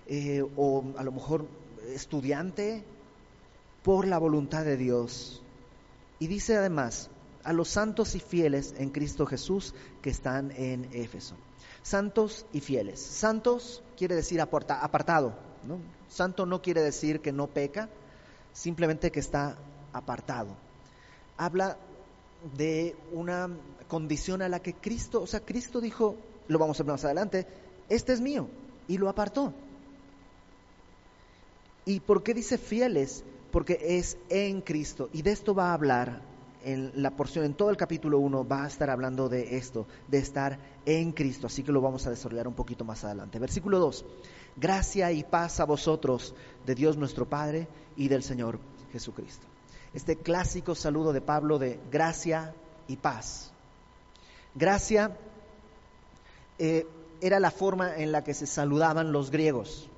eh, 0.09 0.45
o 0.57 0.83
a 0.97 1.05
lo 1.05 1.13
mejor 1.13 1.47
estudiante 1.95 2.83
por 3.85 4.09
la 4.09 4.19
voluntad 4.19 4.65
de 4.65 4.77
Dios. 4.77 5.41
Y 6.19 6.27
dice 6.27 6.57
además, 6.57 7.11
a 7.45 7.53
los 7.53 7.69
santos 7.69 8.17
y 8.17 8.19
fieles 8.19 8.75
en 8.77 8.91
Cristo 8.91 9.25
Jesús 9.25 9.73
que 10.03 10.11
están 10.11 10.51
en 10.57 10.89
Éfeso. 10.93 11.37
Santos 11.83 12.45
y 12.53 12.59
fieles. 12.59 12.99
Santos 12.99 13.85
quiere 13.97 14.17
decir 14.17 14.41
apartado. 14.41 15.35
¿no? 15.63 15.79
Santo 16.09 16.45
no 16.45 16.61
quiere 16.61 16.83
decir 16.83 17.21
que 17.21 17.31
no 17.31 17.47
peca, 17.47 17.89
simplemente 18.53 19.13
que 19.13 19.21
está 19.21 19.57
apartado. 19.93 20.57
Habla 21.37 21.79
de 22.57 22.97
una 23.13 23.51
condición 23.89 24.43
a 24.43 24.49
la 24.49 24.61
que 24.61 24.75
Cristo, 24.75 25.23
o 25.23 25.27
sea, 25.27 25.41
Cristo 25.41 25.81
dijo, 25.81 26.17
lo 26.49 26.59
vamos 26.59 26.79
a 26.79 26.83
ver 26.83 26.93
más 26.93 27.05
adelante, 27.05 27.47
este 27.89 28.13
es 28.13 28.21
mío, 28.21 28.49
y 28.89 28.99
lo 28.99 29.09
apartó. 29.09 29.53
¿Y 31.85 32.01
por 32.01 32.23
qué 32.23 32.35
dice 32.35 32.59
fieles? 32.59 33.25
Porque 33.51 33.79
es 33.81 34.17
en 34.29 34.61
Cristo, 34.61 35.09
y 35.13 35.23
de 35.23 35.33
esto 35.33 35.55
va 35.55 35.71
a 35.71 35.75
hablar 35.75 36.23
en 36.63 36.93
la 36.95 37.11
porción, 37.17 37.45
en 37.45 37.55
todo 37.55 37.71
el 37.71 37.77
capítulo 37.77 38.19
1 38.19 38.47
va 38.47 38.65
a 38.65 38.69
estar 38.69 38.91
hablando 38.91 39.29
de 39.29 39.57
esto, 39.57 39.87
de 40.09 40.19
estar 40.19 40.59
en 40.85 41.13
Cristo, 41.13 41.47
así 41.47 41.63
que 41.63 41.73
lo 41.73 41.81
vamos 41.81 42.07
a 42.07 42.11
desarrollar 42.11 42.47
un 42.47 42.55
poquito 42.55 42.85
más 42.85 43.03
adelante. 43.05 43.39
Versículo 43.39 43.79
2, 43.79 44.05
gracia 44.57 45.11
y 45.13 45.25
paz 45.25 45.61
a 45.61 45.65
vosotros 45.65 46.35
de 46.67 46.75
Dios 46.75 46.97
nuestro 46.97 47.29
Padre 47.29 47.67
y 47.97 48.09
del 48.09 48.23
Señor 48.23 48.59
Jesucristo. 48.93 49.50
Este 49.93 50.17
clásico 50.17 50.75
saludo 50.75 51.13
de 51.13 51.21
Pablo 51.21 51.59
de 51.59 51.81
gracia 51.91 52.55
y 52.87 52.97
paz. 52.97 53.51
Gracia 54.55 55.17
eh, 56.59 56.87
era 57.21 57.41
la 57.41 57.51
forma 57.51 57.97
en 57.97 58.13
la 58.13 58.23
que 58.23 58.35
se 58.35 58.47
saludaban 58.47 59.13
los 59.13 59.31
griegos. 59.31 59.89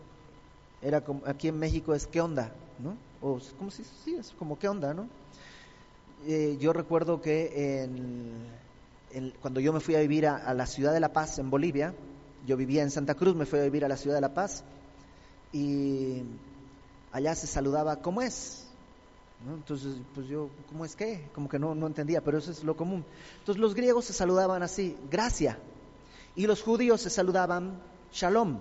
Era 0.81 1.03
como, 1.03 1.23
aquí 1.27 1.49
en 1.49 1.59
México 1.59 1.95
es 1.95 2.07
qué 2.07 2.21
onda, 2.21 2.53
¿no? 2.79 2.97
O, 3.21 3.39
¿cómo 3.59 3.71
si, 3.71 3.85
sí, 3.85 4.15
es 4.15 4.33
como 4.33 4.59
qué 4.59 4.69
onda, 4.69 4.95
¿no? 4.95 5.09
Eh, 6.27 6.57
yo 6.59 6.73
recuerdo 6.73 7.21
que 7.21 7.89
cuando 9.41 9.61
yo 9.61 9.73
me 9.73 9.81
fui 9.81 9.95
a 9.95 10.01
vivir 10.01 10.27
a, 10.27 10.55
la 10.55 10.67
ciudad 10.67 10.93
de 10.93 11.01
La 11.01 11.13
Paz, 11.13 11.39
en 11.39 11.51
Bolivia, 11.51 11.95
yo 12.47 12.57
vivía 12.57 12.83
en 12.83 12.91
Santa 12.91 13.15
Cruz, 13.15 13.37
me 13.37 13.45
fui 13.45 13.59
a 13.59 13.65
vivir 13.65 13.85
a 13.85 13.89
la 13.89 13.97
ciudad 13.97 14.17
de 14.17 14.23
La 14.23 14.33
Paz, 14.33 14.65
y 15.53 16.23
allá 17.13 17.35
se 17.35 17.47
saludaba, 17.47 17.97
¿cómo 17.97 18.23
es? 18.23 18.72
Entonces, 19.47 19.97
pues 20.15 20.27
yo, 20.29 20.49
¿cómo 20.69 20.85
es 20.85 20.95
qué? 20.95 21.29
Como 21.35 21.49
que 21.49 21.59
no, 21.59 21.75
no 21.75 21.87
entendía, 21.87 22.23
pero 22.23 22.39
eso 22.39 22.51
es 22.51 22.63
lo 22.63 22.77
común. 22.77 23.05
Entonces 23.41 23.61
los 23.61 23.75
griegos 23.75 24.05
se 24.05 24.13
saludaban 24.13 24.63
así, 24.63 24.97
gracia, 25.11 25.59
y 26.37 26.47
los 26.47 26.63
judíos 26.63 27.01
se 27.01 27.11
saludaban, 27.11 27.81
shalom, 28.13 28.59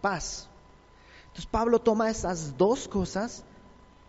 paz. 0.00 0.48
Entonces 1.22 1.46
Pablo 1.46 1.80
toma 1.80 2.10
esas 2.10 2.56
dos 2.56 2.88
cosas 2.88 3.44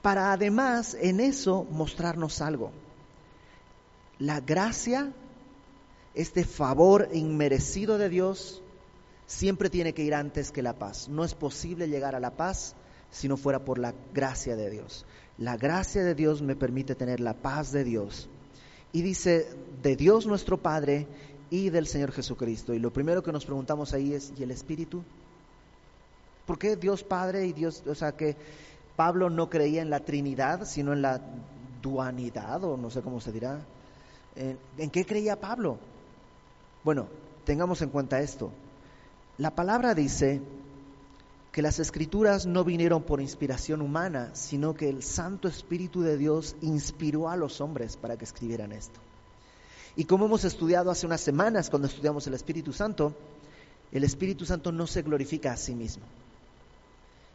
para 0.01 0.31
además 0.31 0.95
en 0.99 1.19
eso 1.19 1.65
mostrarnos 1.69 2.41
algo 2.41 2.71
la 4.21 4.39
gracia, 4.39 5.11
este 6.13 6.43
favor 6.43 7.09
inmerecido 7.11 7.97
de 7.97 8.07
Dios, 8.07 8.61
siempre 9.25 9.71
tiene 9.71 9.93
que 9.93 10.03
ir 10.03 10.13
antes 10.13 10.51
que 10.51 10.61
la 10.61 10.77
paz. 10.77 11.09
No 11.09 11.23
es 11.23 11.33
posible 11.33 11.89
llegar 11.89 12.13
a 12.13 12.19
la 12.19 12.37
paz 12.37 12.75
si 13.09 13.27
no 13.27 13.35
fuera 13.35 13.65
por 13.65 13.79
la 13.79 13.95
gracia 14.13 14.55
de 14.55 14.69
Dios. 14.69 15.07
La 15.41 15.57
gracia 15.57 16.03
de 16.03 16.13
Dios 16.13 16.43
me 16.43 16.55
permite 16.55 16.93
tener 16.93 17.19
la 17.19 17.33
paz 17.33 17.71
de 17.71 17.83
Dios. 17.83 18.29
Y 18.93 19.01
dice, 19.01 19.47
de 19.81 19.95
Dios 19.95 20.27
nuestro 20.27 20.61
Padre 20.61 21.07
y 21.49 21.71
del 21.71 21.87
Señor 21.87 22.11
Jesucristo. 22.11 22.75
Y 22.75 22.79
lo 22.79 22.93
primero 22.93 23.23
que 23.23 23.31
nos 23.31 23.43
preguntamos 23.43 23.91
ahí 23.93 24.13
es, 24.13 24.31
¿y 24.37 24.43
el 24.43 24.51
Espíritu? 24.51 25.03
¿Por 26.45 26.59
qué 26.59 26.75
Dios 26.75 27.03
Padre 27.03 27.47
y 27.47 27.53
Dios, 27.53 27.81
o 27.87 27.95
sea, 27.95 28.11
que 28.11 28.37
Pablo 28.95 29.31
no 29.31 29.49
creía 29.49 29.81
en 29.81 29.89
la 29.89 30.01
Trinidad, 30.01 30.63
sino 30.65 30.93
en 30.93 31.01
la 31.01 31.19
duanidad, 31.81 32.63
o 32.63 32.77
no 32.77 32.91
sé 32.91 33.01
cómo 33.01 33.19
se 33.19 33.31
dirá? 33.31 33.65
¿En 34.35 34.91
qué 34.91 35.07
creía 35.07 35.41
Pablo? 35.41 35.79
Bueno, 36.83 37.07
tengamos 37.45 37.81
en 37.81 37.89
cuenta 37.89 38.19
esto. 38.19 38.51
La 39.39 39.55
palabra 39.55 39.95
dice 39.95 40.39
que 41.51 41.61
las 41.61 41.79
escrituras 41.79 42.45
no 42.45 42.63
vinieron 42.63 43.03
por 43.03 43.21
inspiración 43.21 43.81
humana, 43.81 44.31
sino 44.33 44.73
que 44.73 44.89
el 44.89 45.03
Santo 45.03 45.47
Espíritu 45.47 46.01
de 46.01 46.17
Dios 46.17 46.55
inspiró 46.61 47.29
a 47.29 47.35
los 47.35 47.59
hombres 47.59 47.97
para 47.97 48.17
que 48.17 48.25
escribieran 48.25 48.71
esto. 48.71 48.99
Y 49.95 50.05
como 50.05 50.25
hemos 50.25 50.45
estudiado 50.45 50.91
hace 50.91 51.05
unas 51.05 51.21
semanas 51.21 51.69
cuando 51.69 51.87
estudiamos 51.87 52.25
el 52.27 52.33
Espíritu 52.33 52.71
Santo, 52.71 53.13
el 53.91 54.03
Espíritu 54.05 54.45
Santo 54.45 54.71
no 54.71 54.87
se 54.87 55.01
glorifica 55.01 55.51
a 55.51 55.57
sí 55.57 55.75
mismo. 55.75 56.03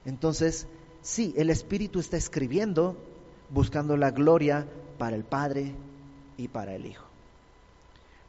Entonces, 0.06 0.66
sí, 1.02 1.34
el 1.36 1.50
Espíritu 1.50 2.00
está 2.00 2.16
escribiendo 2.16 2.96
buscando 3.50 3.96
la 3.96 4.10
gloria 4.10 4.66
para 4.98 5.14
el 5.14 5.24
Padre, 5.24 5.74
y 6.36 6.48
para 6.48 6.74
el 6.74 6.86
Hijo. 6.86 7.04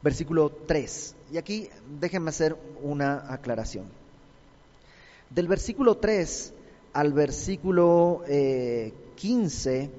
Versículo 0.02 0.50
3. 0.50 1.14
Y 1.32 1.38
aquí 1.38 1.68
déjenme 2.00 2.30
hacer 2.30 2.56
una 2.82 3.32
aclaración. 3.32 3.86
Del 5.30 5.48
versículo 5.48 5.96
3 5.96 6.54
al 6.94 7.12
versículo 7.12 8.22
15, 8.26 9.82
eh, 9.82 9.90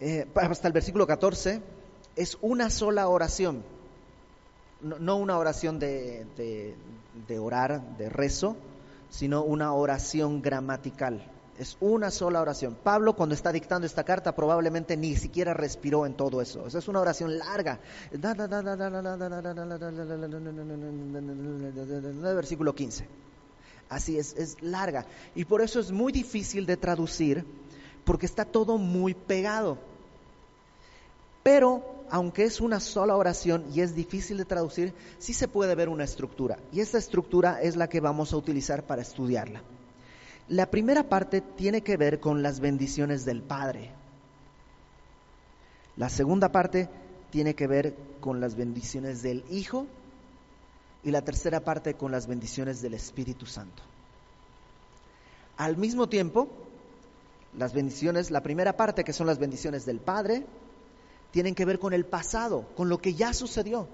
eh, 0.00 0.26
hasta 0.34 0.68
el 0.68 0.72
versículo 0.72 1.06
14, 1.06 1.60
es 2.16 2.38
una 2.40 2.70
sola 2.70 3.08
oración. 3.08 3.62
No, 4.80 5.16
una 5.16 5.36
oración 5.38 5.78
de, 5.78 6.24
de 7.28 7.38
orar, 7.38 7.96
de 7.98 8.08
rezo, 8.08 8.56
sino 9.10 9.42
una 9.42 9.74
oración 9.74 10.40
gramatical. 10.40 11.22
Es 11.60 11.76
una 11.80 12.10
sola 12.10 12.40
oración. 12.40 12.74
Pablo 12.82 13.14
cuando 13.14 13.34
está 13.34 13.52
dictando 13.52 13.86
esta 13.86 14.02
carta 14.02 14.34
probablemente 14.34 14.96
ni 14.96 15.14
siquiera 15.14 15.52
respiró 15.52 16.06
en 16.06 16.14
todo 16.14 16.40
eso. 16.40 16.66
es 16.66 16.88
una 16.88 17.00
oración 17.02 17.36
larga. 17.36 17.78
Versículo 22.34 22.74
15. 22.74 23.06
Así 23.90 24.18
es, 24.18 24.34
es 24.38 24.56
larga. 24.62 25.04
Y 25.34 25.44
por 25.44 25.60
eso 25.60 25.80
es 25.80 25.92
muy 25.92 26.12
difícil 26.12 26.64
de 26.64 26.78
traducir 26.78 27.44
porque 28.06 28.24
está 28.24 28.46
todo 28.46 28.78
muy 28.78 29.12
pegado. 29.12 29.76
Pero 31.42 31.84
aunque 32.08 32.44
es 32.44 32.62
una 32.62 32.80
sola 32.80 33.16
oración 33.16 33.66
y 33.74 33.82
es 33.82 33.94
difícil 33.94 34.38
de 34.38 34.46
traducir, 34.46 34.94
sí 35.18 35.34
se 35.34 35.46
puede 35.46 35.74
ver 35.74 35.90
una 35.90 36.04
estructura. 36.04 36.58
Y 36.72 36.80
esta 36.80 36.96
estructura 36.96 37.60
es 37.60 37.76
la 37.76 37.90
que 37.90 38.00
vamos 38.00 38.32
a 38.32 38.38
utilizar 38.38 38.86
para 38.86 39.02
estudiarla. 39.02 39.60
La 40.50 40.68
primera 40.68 41.08
parte 41.08 41.42
tiene 41.42 41.82
que 41.82 41.96
ver 41.96 42.18
con 42.18 42.42
las 42.42 42.58
bendiciones 42.58 43.24
del 43.24 43.40
Padre. 43.40 43.92
La 45.96 46.08
segunda 46.08 46.50
parte 46.50 46.88
tiene 47.30 47.54
que 47.54 47.68
ver 47.68 47.94
con 48.20 48.40
las 48.40 48.56
bendiciones 48.56 49.22
del 49.22 49.44
Hijo 49.48 49.86
y 51.04 51.12
la 51.12 51.22
tercera 51.22 51.60
parte 51.60 51.94
con 51.94 52.10
las 52.10 52.26
bendiciones 52.26 52.82
del 52.82 52.94
Espíritu 52.94 53.46
Santo. 53.46 53.80
Al 55.56 55.76
mismo 55.76 56.08
tiempo, 56.08 56.48
las 57.56 57.72
bendiciones, 57.72 58.32
la 58.32 58.42
primera 58.42 58.76
parte 58.76 59.04
que 59.04 59.12
son 59.12 59.28
las 59.28 59.38
bendiciones 59.38 59.86
del 59.86 60.00
Padre, 60.00 60.44
tienen 61.30 61.54
que 61.54 61.64
ver 61.64 61.78
con 61.78 61.92
el 61.92 62.04
pasado, 62.04 62.66
con 62.76 62.88
lo 62.88 62.98
que 62.98 63.14
ya 63.14 63.32
sucedió. 63.32 63.86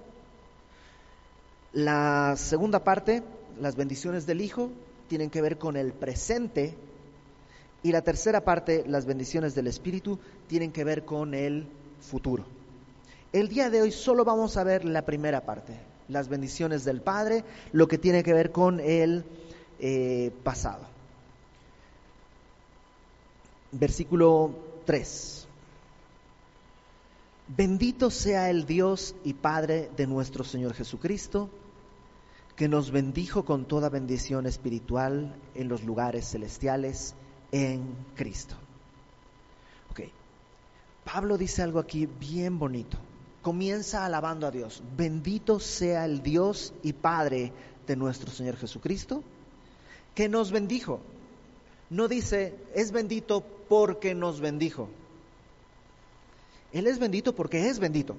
La 1.75 2.35
segunda 2.39 2.83
parte, 2.83 3.23
las 3.61 3.77
bendiciones 3.77 4.25
del 4.25 4.41
Hijo, 4.41 4.71
tienen 5.09 5.31
que 5.31 5.43
ver 5.43 5.59
con 5.59 5.77
el 5.77 5.93
presente. 5.93 6.75
Y 7.83 7.93
la 7.93 8.03
tercera 8.03 8.43
parte, 8.43 8.85
las 8.87 9.07
bendiciones 9.07 9.55
del 9.55 9.67
Espíritu, 9.67 10.19
tienen 10.49 10.73
que 10.73 10.85
ver 10.85 11.05
con 11.05 11.35
el 11.35 11.67
futuro. 12.01 12.45
El 13.33 13.49
día 13.49 13.71
de 13.71 13.83
hoy 13.83 13.93
solo 13.93 14.25
vamos 14.25 14.57
a 14.57 14.65
ver 14.65 14.85
la 14.85 15.05
primera 15.05 15.43
parte, 15.43 15.75
las 16.09 16.29
bendiciones 16.29 16.85
del 16.85 17.01
Padre, 17.01 17.45
lo 17.73 17.87
que 17.87 17.99
tiene 17.99 18.23
que 18.23 18.33
ver 18.33 18.51
con 18.51 18.81
el 18.81 19.25
eh, 19.79 20.33
pasado. 20.43 20.85
Versículo 23.73 24.55
3. 24.87 25.47
Bendito 27.49 28.11
sea 28.11 28.51
el 28.51 28.67
Dios 28.67 29.15
y 29.23 29.35
Padre 29.35 29.91
de 29.97 30.07
nuestro 30.07 30.43
Señor 30.43 30.75
Jesucristo, 30.75 31.51
que 32.57 32.69
nos 32.69 32.91
bendijo 32.91 33.45
con 33.45 33.67
toda 33.67 33.91
bendición 33.91 34.47
espiritual 34.47 35.37
en 35.55 35.69
los 35.69 35.85
lugares 35.85 36.31
celestiales 36.31 37.15
en 37.53 37.95
Cristo. 38.15 38.57
Ok, 39.91 40.01
Pablo 41.05 41.37
dice 41.37 41.63
algo 41.63 41.79
aquí 41.79 42.07
bien 42.07 42.59
bonito. 42.59 42.97
Comienza 43.43 44.05
alabando 44.05 44.47
a 44.47 44.51
Dios. 44.51 44.83
Bendito 44.97 45.61
sea 45.61 46.07
el 46.07 46.23
Dios 46.23 46.73
y 46.83 46.95
Padre 46.95 47.53
de 47.87 47.95
nuestro 47.95 48.31
Señor 48.31 48.57
Jesucristo, 48.57 49.23
que 50.15 50.29
nos 50.29 50.51
bendijo. 50.51 51.01
No 51.91 52.09
dice, 52.09 52.57
es 52.75 52.91
bendito 52.91 53.45
porque 53.69 54.15
nos 54.15 54.41
bendijo. 54.41 54.89
Él 56.73 56.87
es 56.87 56.99
bendito 56.99 57.35
porque 57.35 57.69
es 57.69 57.79
bendito. 57.79 58.17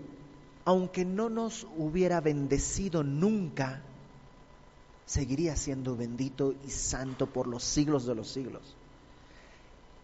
Aunque 0.64 1.06
no 1.06 1.30
nos 1.30 1.68
hubiera 1.76 2.22
bendecido 2.22 3.04
nunca, 3.04 3.82
seguiría 5.08 5.56
siendo 5.56 5.96
bendito 5.96 6.54
y 6.66 6.70
santo 6.70 7.26
por 7.26 7.48
los 7.48 7.64
siglos 7.64 8.06
de 8.06 8.14
los 8.14 8.30
siglos. 8.30 8.76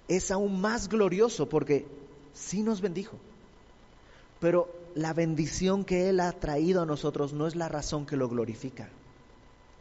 Es 0.07 0.31
aún 0.31 0.59
más 0.59 0.89
glorioso 0.89 1.47
porque 1.47 1.85
sí 2.33 2.63
nos 2.63 2.81
bendijo. 2.81 3.17
Pero 4.39 4.73
la 4.95 5.13
bendición 5.13 5.83
que 5.85 6.09
Él 6.09 6.19
ha 6.19 6.31
traído 6.31 6.81
a 6.81 6.85
nosotros 6.85 7.33
no 7.33 7.47
es 7.47 7.55
la 7.55 7.69
razón 7.69 8.05
que 8.05 8.17
lo 8.17 8.29
glorifica. 8.29 8.89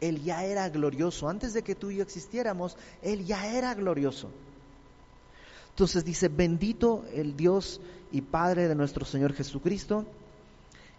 Él 0.01 0.21
ya 0.21 0.43
era 0.43 0.69
glorioso. 0.69 1.29
Antes 1.29 1.53
de 1.53 1.63
que 1.63 1.75
tú 1.75 1.89
y 1.89 1.97
yo 1.97 2.03
existiéramos, 2.03 2.75
Él 3.01 3.25
ya 3.25 3.47
era 3.47 3.73
glorioso. 3.73 4.29
Entonces 5.69 6.03
dice, 6.03 6.27
bendito 6.27 7.05
el 7.13 7.37
Dios 7.37 7.79
y 8.11 8.21
Padre 8.21 8.67
de 8.67 8.75
nuestro 8.75 9.05
Señor 9.05 9.33
Jesucristo, 9.33 10.05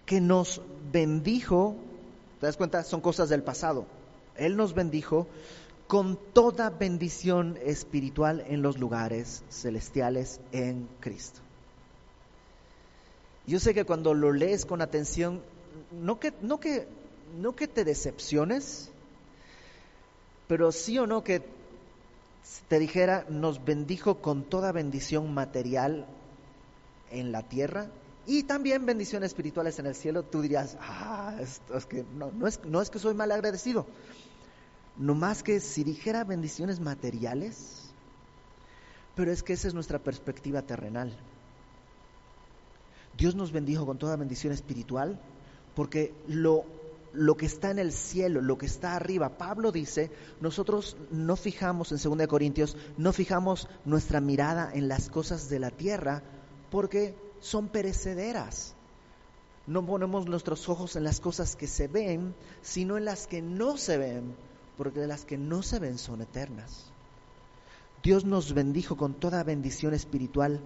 que 0.07 0.21
nos 0.21 0.63
bendijo, 0.91 1.77
¿te 2.41 2.47
das 2.47 2.57
cuenta? 2.57 2.83
Son 2.83 3.01
cosas 3.01 3.29
del 3.29 3.43
pasado. 3.43 3.87
Él 4.37 4.57
nos 4.57 4.75
bendijo 4.75 5.27
con 5.87 6.19
toda 6.33 6.71
bendición 6.71 7.59
espiritual 7.63 8.43
en 8.47 8.63
los 8.63 8.79
lugares 8.79 9.45
celestiales 9.51 10.41
en 10.53 10.89
Cristo. 11.01 11.41
Yo 13.47 13.61
sé 13.61 13.75
que 13.75 13.85
cuando 13.85 14.15
lo 14.15 14.33
lees 14.33 14.65
con 14.65 14.81
atención, 14.81 15.43
no 15.93 16.19
que, 16.19 16.33
no 16.41 16.59
que, 16.59 16.87
no 17.39 17.55
que 17.55 17.69
te 17.69 17.85
decepciones, 17.85 18.91
pero 20.49 20.73
sí 20.73 20.99
o 20.99 21.07
no 21.07 21.23
que 21.23 21.43
te 22.69 22.79
dijera, 22.79 23.27
nos 23.29 23.65
bendijo 23.65 24.17
con 24.17 24.45
toda 24.45 24.73
bendición 24.73 25.33
material 25.35 26.07
en 27.11 27.33
la 27.33 27.43
tierra 27.43 27.89
y 28.27 28.45
también 28.45 28.87
bendiciones 28.87 29.29
espirituales 29.29 29.79
en 29.79 29.87
el 29.87 29.95
cielo, 29.95 30.23
tú 30.23 30.41
dirías, 30.41 30.77
ah, 30.81 31.37
esto 31.41 31.77
es 31.77 31.85
que 31.85 32.05
no, 32.17 32.47
es, 32.47 32.61
no 32.65 32.81
es 32.81 32.89
que 32.89 32.99
soy 32.99 33.15
mal 33.15 33.31
agradecido, 33.31 33.87
no 34.97 35.15
más 35.15 35.43
que 35.43 35.61
si 35.61 35.85
dijera 35.85 36.25
bendiciones 36.25 36.81
materiales, 36.81 37.93
pero 39.15 39.33
es 39.33 39.43
que 39.43 39.53
esa 39.53 39.69
es 39.69 39.75
nuestra 39.75 39.99
perspectiva 39.99 40.63
terrenal. 40.63 41.17
Dios 43.17 43.35
nos 43.35 43.53
bendijo 43.53 43.87
con 43.87 43.99
toda 43.99 44.17
bendición 44.17 44.53
espiritual 44.53 45.21
porque 45.75 46.13
lo 46.27 46.65
lo 47.15 47.37
que 47.37 47.47
está 47.47 47.71
en 47.71 47.79
el 47.79 47.93
cielo, 47.93 48.43
lo 48.43 48.59
que 48.59 48.67
está 48.67 48.97
arriba. 48.97 49.39
Pablo 49.39 49.73
dice, 49.73 50.11
nosotros 50.41 50.97
no 51.11 51.37
fijamos, 51.37 51.93
en 51.93 52.19
2 52.19 52.27
Corintios, 52.27 52.77
no 52.97 53.13
fijamos 53.13 53.69
nuestra 53.85 54.21
mirada 54.21 54.71
en 54.75 54.89
las 54.89 55.09
cosas 55.09 55.49
de 55.49 55.61
la 55.61 55.71
tierra 55.71 56.23
porque 56.71 57.15
son 57.41 57.69
perecederas. 57.69 58.75
No 59.67 59.87
ponemos 59.87 60.27
nuestros 60.27 60.69
ojos 60.69 60.97
en 60.97 61.05
las 61.05 61.21
cosas 61.21 61.57
que 61.57 61.67
se 61.67 61.89
ven, 61.89 62.35
sino 62.63 62.99
en 62.99 63.07
las 63.07 63.27
que 63.27 63.41
no 63.41 63.79
se 63.79 63.97
ven, 63.97 64.35
porque 64.77 65.07
las 65.07 65.25
que 65.25 65.39
no 65.39 65.63
se 65.63 65.79
ven 65.79 65.99
son 65.99 66.23
eternas. 66.23 66.87
Dios 68.03 68.25
nos 68.25 68.53
bendijo 68.53 68.97
con 68.97 69.15
toda 69.15 69.43
bendición 69.43 69.95
espiritual 69.95 70.61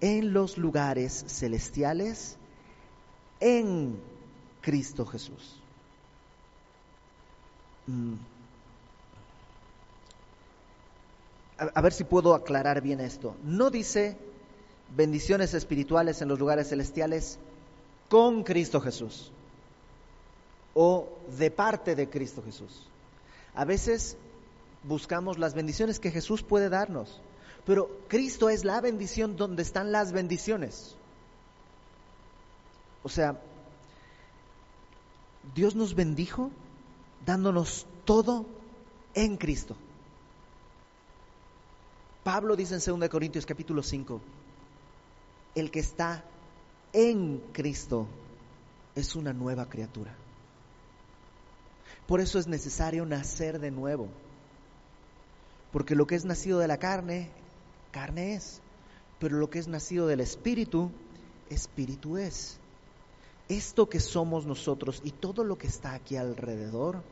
en 0.00 0.32
los 0.32 0.58
lugares 0.58 1.24
celestiales 1.26 2.36
en 3.40 3.98
Cristo 4.60 5.04
Jesús. 5.06 5.60
Mm. 7.86 8.14
A, 11.58 11.80
ver 11.80 11.92
si 11.92 12.04
puedo 12.04 12.34
aclarar 12.34 12.82
bien 12.82 13.00
esto. 13.00 13.34
No 13.42 13.70
dice 13.70 14.18
bendiciones 14.94 15.54
espirituales 15.54 16.20
en 16.20 16.28
los 16.28 16.38
lugares 16.38 16.68
celestiales 16.68 17.38
con 18.08 18.44
Cristo 18.44 18.80
Jesús 18.80 19.32
o 20.74 21.08
de 21.38 21.50
parte 21.50 21.94
de 21.96 22.10
Cristo 22.10 22.42
Jesús. 22.44 22.86
A 23.56 23.64
veces 23.64 24.16
buscamos 24.84 25.38
las 25.38 25.54
bendiciones 25.54 25.98
que 25.98 26.10
Jesús 26.10 26.42
puede 26.42 26.68
darnos, 26.68 27.20
pero 27.64 27.90
Cristo 28.06 28.50
es 28.50 28.64
la 28.64 28.80
bendición 28.80 29.36
donde 29.36 29.62
están 29.62 29.90
las 29.90 30.12
bendiciones. 30.12 30.94
O 33.02 33.08
sea, 33.08 33.40
Dios 35.54 35.74
nos 35.74 35.94
bendijo 35.94 36.50
dándonos 37.24 37.86
todo 38.04 38.44
en 39.14 39.38
Cristo. 39.38 39.74
Pablo 42.22 42.56
dice 42.56 42.74
en 42.74 43.00
2 43.00 43.08
Corintios 43.08 43.46
capítulo 43.46 43.82
5, 43.82 44.20
el 45.54 45.70
que 45.70 45.80
está 45.80 46.24
en 46.92 47.38
Cristo 47.52 48.06
es 48.94 49.16
una 49.16 49.32
nueva 49.32 49.66
criatura. 49.66 50.25
Por 52.06 52.20
eso 52.20 52.38
es 52.38 52.46
necesario 52.46 53.04
nacer 53.04 53.58
de 53.58 53.70
nuevo. 53.70 54.08
Porque 55.72 55.94
lo 55.94 56.06
que 56.06 56.14
es 56.14 56.24
nacido 56.24 56.58
de 56.58 56.68
la 56.68 56.78
carne, 56.78 57.30
carne 57.90 58.34
es. 58.34 58.60
Pero 59.18 59.36
lo 59.38 59.50
que 59.50 59.58
es 59.58 59.68
nacido 59.68 60.06
del 60.06 60.20
Espíritu, 60.20 60.90
Espíritu 61.50 62.16
es. 62.16 62.58
Esto 63.48 63.88
que 63.88 64.00
somos 64.00 64.46
nosotros 64.46 65.00
y 65.04 65.10
todo 65.10 65.44
lo 65.44 65.56
que 65.56 65.66
está 65.66 65.94
aquí 65.94 66.16
alrededor 66.16 67.02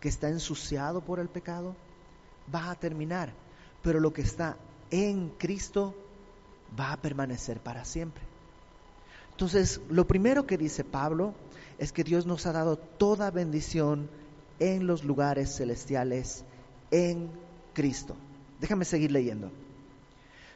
que 0.00 0.08
está 0.08 0.28
ensuciado 0.28 1.00
por 1.00 1.18
el 1.18 1.28
pecado, 1.28 1.74
va 2.54 2.70
a 2.70 2.74
terminar, 2.74 3.32
pero 3.82 4.00
lo 4.00 4.12
que 4.12 4.22
está 4.22 4.56
en 4.90 5.30
Cristo 5.30 5.94
va 6.78 6.92
a 6.92 6.96
permanecer 6.96 7.60
para 7.60 7.84
siempre. 7.84 8.22
Entonces, 9.32 9.80
lo 9.88 10.06
primero 10.06 10.46
que 10.46 10.58
dice 10.58 10.84
Pablo 10.84 11.34
es 11.78 11.92
que 11.92 12.04
Dios 12.04 12.26
nos 12.26 12.46
ha 12.46 12.52
dado 12.52 12.76
toda 12.76 13.30
bendición 13.30 14.08
en 14.58 14.86
los 14.86 15.04
lugares 15.04 15.56
celestiales 15.56 16.44
en 16.90 17.30
Cristo. 17.74 18.16
Déjame 18.60 18.84
seguir 18.84 19.12
leyendo. 19.12 19.50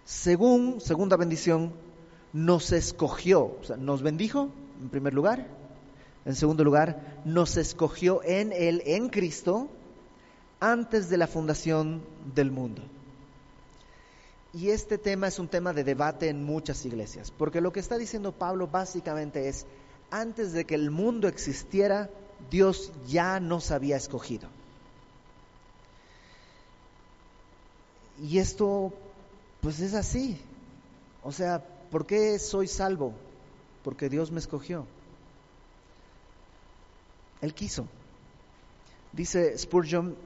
Según, 0.05 0.81
segunda 0.81 1.17
bendición, 1.17 1.73
nos 2.33 2.73
escogió, 2.73 3.57
o 3.61 3.65
sea, 3.65 3.77
nos 3.77 4.03
bendijo 4.03 4.49
en 4.81 4.89
primer 4.89 5.15
lugar, 5.15 5.47
en 6.25 6.35
segundo 6.35 6.65
lugar, 6.65 7.21
nos 7.25 7.57
escogió 7.57 8.23
en 8.25 8.53
Él, 8.53 8.83
en 8.87 9.09
Cristo, 9.09 9.69
antes 10.61 11.09
de 11.09 11.17
la 11.17 11.27
fundación 11.27 12.03
del 12.35 12.51
mundo. 12.51 12.83
Y 14.55 14.71
este 14.71 14.99
tema 14.99 15.29
es 15.29 15.39
un 15.39 15.49
tema 15.49 15.73
de 15.73 15.83
debate 15.83 16.29
en 16.29 16.45
muchas 16.45 16.85
iglesias, 16.85 17.31
porque 17.31 17.61
lo 17.61 17.73
que 17.73 17.81
está 17.81 17.97
diciendo 17.97 18.33
Pablo 18.33 18.69
básicamente 18.69 19.49
es, 19.49 19.67
antes 20.11 20.53
de 20.53 20.65
que 20.65 20.75
el 20.75 20.91
mundo 20.91 21.27
existiera, 21.27 22.11
Dios 22.51 22.93
ya 23.09 23.41
nos 23.41 23.71
había 23.71 23.97
escogido. 23.97 24.49
Y 28.23 28.39
esto, 28.39 28.93
pues 29.61 29.81
es 29.81 29.95
así. 29.95 30.39
O 31.25 31.33
sea, 31.33 31.65
¿por 31.91 32.07
qué 32.07 32.39
soy 32.39 32.69
salvo? 32.69 33.15
Porque 33.83 34.09
Dios 34.09 34.31
me 34.31 34.39
escogió. 34.39 34.87
Él 37.41 37.55
quiso. 37.55 37.87
Dice 39.13 39.59
Spurgeon, 39.59 40.17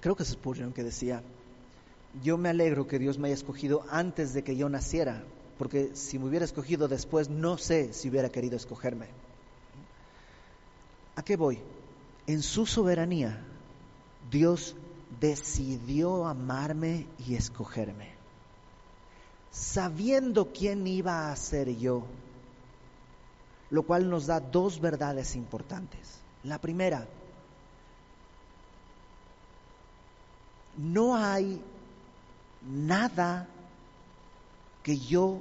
creo 0.00 0.16
que 0.16 0.24
es 0.24 0.30
Spurgeon 0.30 0.72
que 0.72 0.82
decía, 0.82 1.22
yo 2.22 2.36
me 2.36 2.48
alegro 2.48 2.86
que 2.86 2.98
Dios 2.98 3.18
me 3.18 3.28
haya 3.28 3.34
escogido 3.34 3.84
antes 3.90 4.34
de 4.34 4.42
que 4.42 4.56
yo 4.56 4.68
naciera, 4.68 5.22
porque 5.58 5.94
si 5.94 6.18
me 6.18 6.26
hubiera 6.26 6.44
escogido 6.44 6.88
después, 6.88 7.30
no 7.30 7.56
sé 7.56 7.92
si 7.92 8.08
hubiera 8.08 8.30
querido 8.30 8.56
escogerme. 8.56 9.06
¿A 11.16 11.22
qué 11.22 11.36
voy? 11.36 11.58
En 12.26 12.42
su 12.42 12.66
soberanía, 12.66 13.42
Dios 14.30 14.76
decidió 15.18 16.26
amarme 16.26 17.06
y 17.26 17.34
escogerme, 17.34 18.10
sabiendo 19.50 20.52
quién 20.52 20.86
iba 20.86 21.32
a 21.32 21.36
ser 21.36 21.74
yo, 21.76 22.04
lo 23.70 23.82
cual 23.82 24.10
nos 24.10 24.26
da 24.26 24.40
dos 24.40 24.78
verdades 24.80 25.34
importantes. 25.36 26.20
La 26.42 26.58
primera, 26.60 27.08
no 30.76 31.16
hay 31.16 31.62
nada 32.62 33.48
que 34.82 34.98
yo 34.98 35.40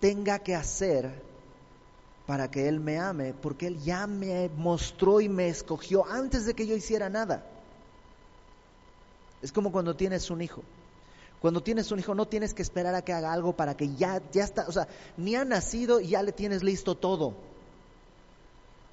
tenga 0.00 0.38
que 0.40 0.54
hacer 0.54 1.22
para 2.26 2.50
que 2.50 2.68
Él 2.68 2.80
me 2.80 2.98
ame, 2.98 3.34
porque 3.34 3.66
Él 3.66 3.80
ya 3.80 4.06
me 4.06 4.48
mostró 4.56 5.20
y 5.20 5.28
me 5.28 5.48
escogió 5.48 6.06
antes 6.06 6.46
de 6.46 6.54
que 6.54 6.66
yo 6.66 6.74
hiciera 6.74 7.08
nada. 7.08 7.46
Es 9.42 9.52
como 9.52 9.70
cuando 9.70 9.94
tienes 9.94 10.30
un 10.30 10.40
hijo. 10.40 10.62
Cuando 11.40 11.62
tienes 11.62 11.92
un 11.92 11.98
hijo 11.98 12.14
no 12.14 12.26
tienes 12.26 12.54
que 12.54 12.62
esperar 12.62 12.94
a 12.94 13.02
que 13.02 13.12
haga 13.12 13.30
algo 13.30 13.54
para 13.54 13.76
que 13.76 13.94
ya, 13.94 14.22
ya 14.32 14.44
está, 14.44 14.64
o 14.66 14.72
sea, 14.72 14.88
ni 15.18 15.36
ha 15.36 15.44
nacido 15.44 16.00
y 16.00 16.08
ya 16.08 16.22
le 16.22 16.32
tienes 16.32 16.62
listo 16.62 16.94
todo. 16.94 17.34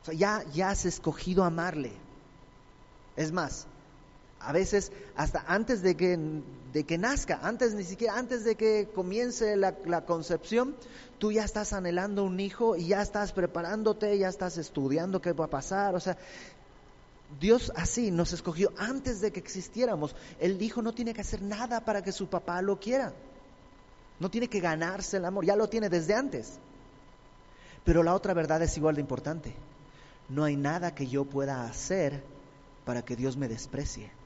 O 0.02 0.06
sea, 0.06 0.14
ya, 0.14 0.44
ya 0.52 0.70
has 0.70 0.86
escogido 0.86 1.46
amarle. 1.46 1.94
Es 3.16 3.32
más, 3.32 3.68
a 4.44 4.52
veces 4.52 4.92
hasta 5.16 5.44
antes 5.48 5.82
de 5.82 5.96
que, 5.96 6.18
de 6.74 6.84
que 6.84 6.98
nazca, 6.98 7.40
antes 7.44 7.74
ni 7.74 7.84
siquiera, 7.84 8.18
antes 8.18 8.44
de 8.44 8.56
que 8.56 8.90
comience 8.94 9.56
la, 9.56 9.76
la, 9.86 10.06
concepción, 10.06 10.76
tú 11.20 11.32
ya 11.32 11.44
estás 11.44 11.74
anhelando 11.74 12.24
un 12.24 12.40
hijo 12.40 12.76
y 12.76 12.88
ya 12.88 13.02
estás 13.02 13.32
preparándote, 13.32 14.18
ya 14.18 14.30
estás 14.30 14.58
estudiando 14.58 15.22
qué 15.22 15.34
va 15.34 15.46
a 15.46 15.50
pasar. 15.50 15.96
O 15.96 16.00
sea, 16.00 16.18
Dios 17.40 17.72
así 17.76 18.12
nos 18.12 18.34
escogió 18.34 18.74
antes 18.78 19.22
de 19.22 19.32
que 19.32 19.40
existiéramos. 19.40 20.16
El 20.40 20.62
hijo 20.62 20.82
no 20.82 20.94
tiene 20.94 21.14
que 21.14 21.22
hacer 21.22 21.42
nada 21.42 21.82
para 21.86 22.02
que 22.02 22.12
su 22.12 22.28
papá 22.28 22.62
lo 22.62 22.80
quiera. 22.80 23.14
No 24.20 24.30
tiene 24.30 24.48
que 24.48 24.60
ganarse 24.60 25.18
el 25.18 25.26
amor, 25.26 25.46
ya 25.46 25.56
lo 25.56 25.70
tiene 25.70 25.90
desde 25.90 26.14
antes. 26.14 26.60
Pero 27.84 28.04
la 28.04 28.14
otra 28.14 28.34
verdad 28.34 28.62
es 28.62 28.78
igual 28.78 28.96
de 28.96 29.02
importante. 29.02 29.54
No 30.30 30.44
hay 30.44 30.56
nada 30.56 30.94
que 30.94 31.08
yo 31.08 31.26
pueda 31.26 31.66
hacer 31.66 32.24
para 32.86 33.04
que 33.04 33.16
Dios 33.16 33.38
me 33.38 33.48
desprecie 33.48 34.21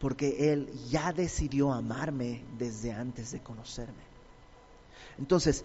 porque 0.00 0.52
Él 0.52 0.70
ya 0.90 1.12
decidió 1.12 1.72
amarme 1.72 2.44
desde 2.58 2.92
antes 2.92 3.32
de 3.32 3.40
conocerme. 3.40 4.08
Entonces, 5.18 5.64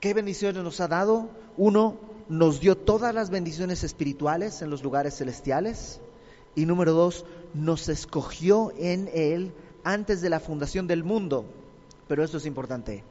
¿qué 0.00 0.12
bendiciones 0.12 0.62
nos 0.62 0.80
ha 0.80 0.88
dado? 0.88 1.30
Uno, 1.56 1.96
nos 2.28 2.60
dio 2.60 2.76
todas 2.76 3.14
las 3.14 3.30
bendiciones 3.30 3.82
espirituales 3.84 4.62
en 4.62 4.70
los 4.70 4.82
lugares 4.82 5.16
celestiales. 5.16 6.00
Y 6.54 6.66
número 6.66 6.92
dos, 6.92 7.24
nos 7.54 7.88
escogió 7.88 8.72
en 8.76 9.08
Él 9.14 9.52
antes 9.84 10.20
de 10.20 10.28
la 10.28 10.40
fundación 10.40 10.86
del 10.86 11.02
mundo. 11.02 11.46
Pero 12.08 12.22
esto 12.22 12.36
es 12.36 12.46
importante, 12.46 13.04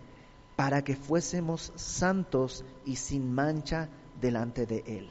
para 0.55 0.83
que 0.83 0.95
fuésemos 0.95 1.73
santos 1.75 2.63
y 2.85 2.97
sin 2.97 3.33
mancha 3.33 3.89
delante 4.21 4.67
de 4.67 4.83
Él. 4.85 5.09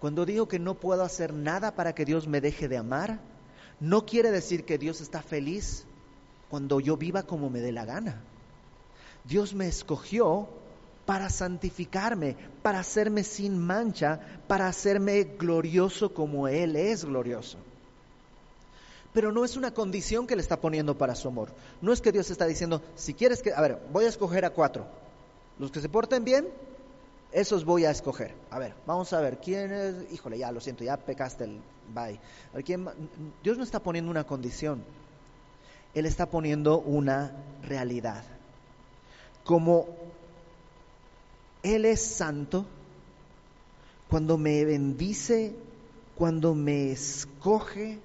Cuando 0.00 0.24
digo 0.24 0.48
que 0.48 0.58
no 0.58 0.74
puedo 0.74 1.02
hacer 1.02 1.34
nada 1.34 1.74
para 1.74 1.94
que 1.94 2.06
Dios 2.06 2.26
me 2.26 2.40
deje 2.40 2.66
de 2.66 2.78
amar, 2.78 3.20
no 3.82 4.06
quiere 4.06 4.30
decir 4.30 4.64
que 4.64 4.78
Dios 4.78 5.00
está 5.00 5.22
feliz 5.22 5.82
cuando 6.48 6.78
yo 6.78 6.96
viva 6.96 7.24
como 7.24 7.50
me 7.50 7.60
dé 7.60 7.72
la 7.72 7.84
gana. 7.84 8.22
Dios 9.24 9.54
me 9.54 9.66
escogió 9.66 10.48
para 11.04 11.28
santificarme, 11.30 12.36
para 12.62 12.78
hacerme 12.78 13.24
sin 13.24 13.58
mancha, 13.58 14.20
para 14.46 14.68
hacerme 14.68 15.24
glorioso 15.36 16.14
como 16.14 16.46
Él 16.46 16.76
es 16.76 17.04
glorioso. 17.04 17.58
Pero 19.12 19.32
no 19.32 19.44
es 19.44 19.56
una 19.56 19.74
condición 19.74 20.28
que 20.28 20.36
le 20.36 20.42
está 20.42 20.60
poniendo 20.60 20.96
para 20.96 21.16
su 21.16 21.26
amor. 21.26 21.48
No 21.80 21.92
es 21.92 22.00
que 22.00 22.12
Dios 22.12 22.30
está 22.30 22.46
diciendo, 22.46 22.82
si 22.94 23.14
quieres 23.14 23.42
que, 23.42 23.52
a 23.52 23.60
ver, 23.60 23.82
voy 23.92 24.04
a 24.04 24.10
escoger 24.10 24.44
a 24.44 24.50
cuatro. 24.50 24.86
Los 25.58 25.72
que 25.72 25.80
se 25.80 25.88
porten 25.88 26.22
bien, 26.22 26.46
esos 27.32 27.64
voy 27.64 27.84
a 27.84 27.90
escoger. 27.90 28.32
A 28.48 28.60
ver, 28.60 28.74
vamos 28.86 29.12
a 29.12 29.20
ver, 29.20 29.38
¿quién 29.38 29.72
es? 29.72 30.12
Híjole, 30.12 30.38
ya 30.38 30.52
lo 30.52 30.60
siento, 30.60 30.84
ya 30.84 30.96
pecaste 30.96 31.44
el 31.44 31.60
bye. 31.92 32.18
Dios 33.42 33.58
no 33.58 33.64
está 33.64 33.80
poniendo 33.80 34.10
una 34.10 34.24
condición, 34.24 34.84
Él 35.94 36.06
está 36.06 36.26
poniendo 36.26 36.78
una 36.80 37.32
realidad. 37.62 38.24
Como 39.44 39.88
Él 41.62 41.84
es 41.84 42.00
santo, 42.00 42.66
cuando 44.08 44.38
me 44.38 44.64
bendice, 44.64 45.54
cuando 46.16 46.54
me 46.54 46.92
escoge, 46.92 47.98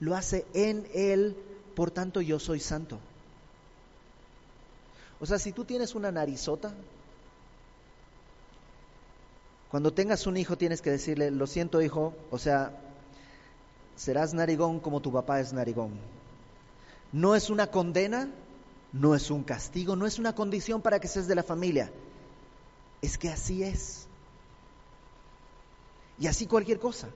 lo 0.00 0.14
hace 0.14 0.46
en 0.54 0.86
Él, 0.94 1.36
por 1.74 1.90
tanto 1.90 2.20
yo 2.20 2.38
soy 2.38 2.60
santo. 2.60 2.98
O 5.20 5.26
sea, 5.26 5.38
si 5.38 5.52
tú 5.52 5.64
tienes 5.64 5.94
una 5.94 6.12
narizota, 6.12 6.72
cuando 9.70 9.92
tengas 9.92 10.26
un 10.26 10.36
hijo 10.36 10.56
tienes 10.56 10.80
que 10.80 10.90
decirle, 10.90 11.30
lo 11.30 11.46
siento 11.46 11.82
hijo, 11.82 12.14
o 12.30 12.38
sea, 12.38 12.72
serás 13.98 14.32
narigón 14.32 14.78
como 14.78 15.00
tu 15.00 15.12
papá 15.12 15.40
es 15.40 15.52
narigón. 15.52 15.90
No 17.12 17.34
es 17.34 17.50
una 17.50 17.66
condena, 17.66 18.30
no 18.92 19.14
es 19.14 19.30
un 19.30 19.42
castigo, 19.42 19.96
no 19.96 20.06
es 20.06 20.18
una 20.18 20.34
condición 20.34 20.80
para 20.80 21.00
que 21.00 21.08
seas 21.08 21.26
de 21.26 21.34
la 21.34 21.42
familia. 21.42 21.90
Es 23.02 23.18
que 23.18 23.28
así 23.28 23.64
es. 23.64 24.06
Y 26.18 26.28
así 26.28 26.46
cualquier 26.46 26.78
cosa. 26.78 27.08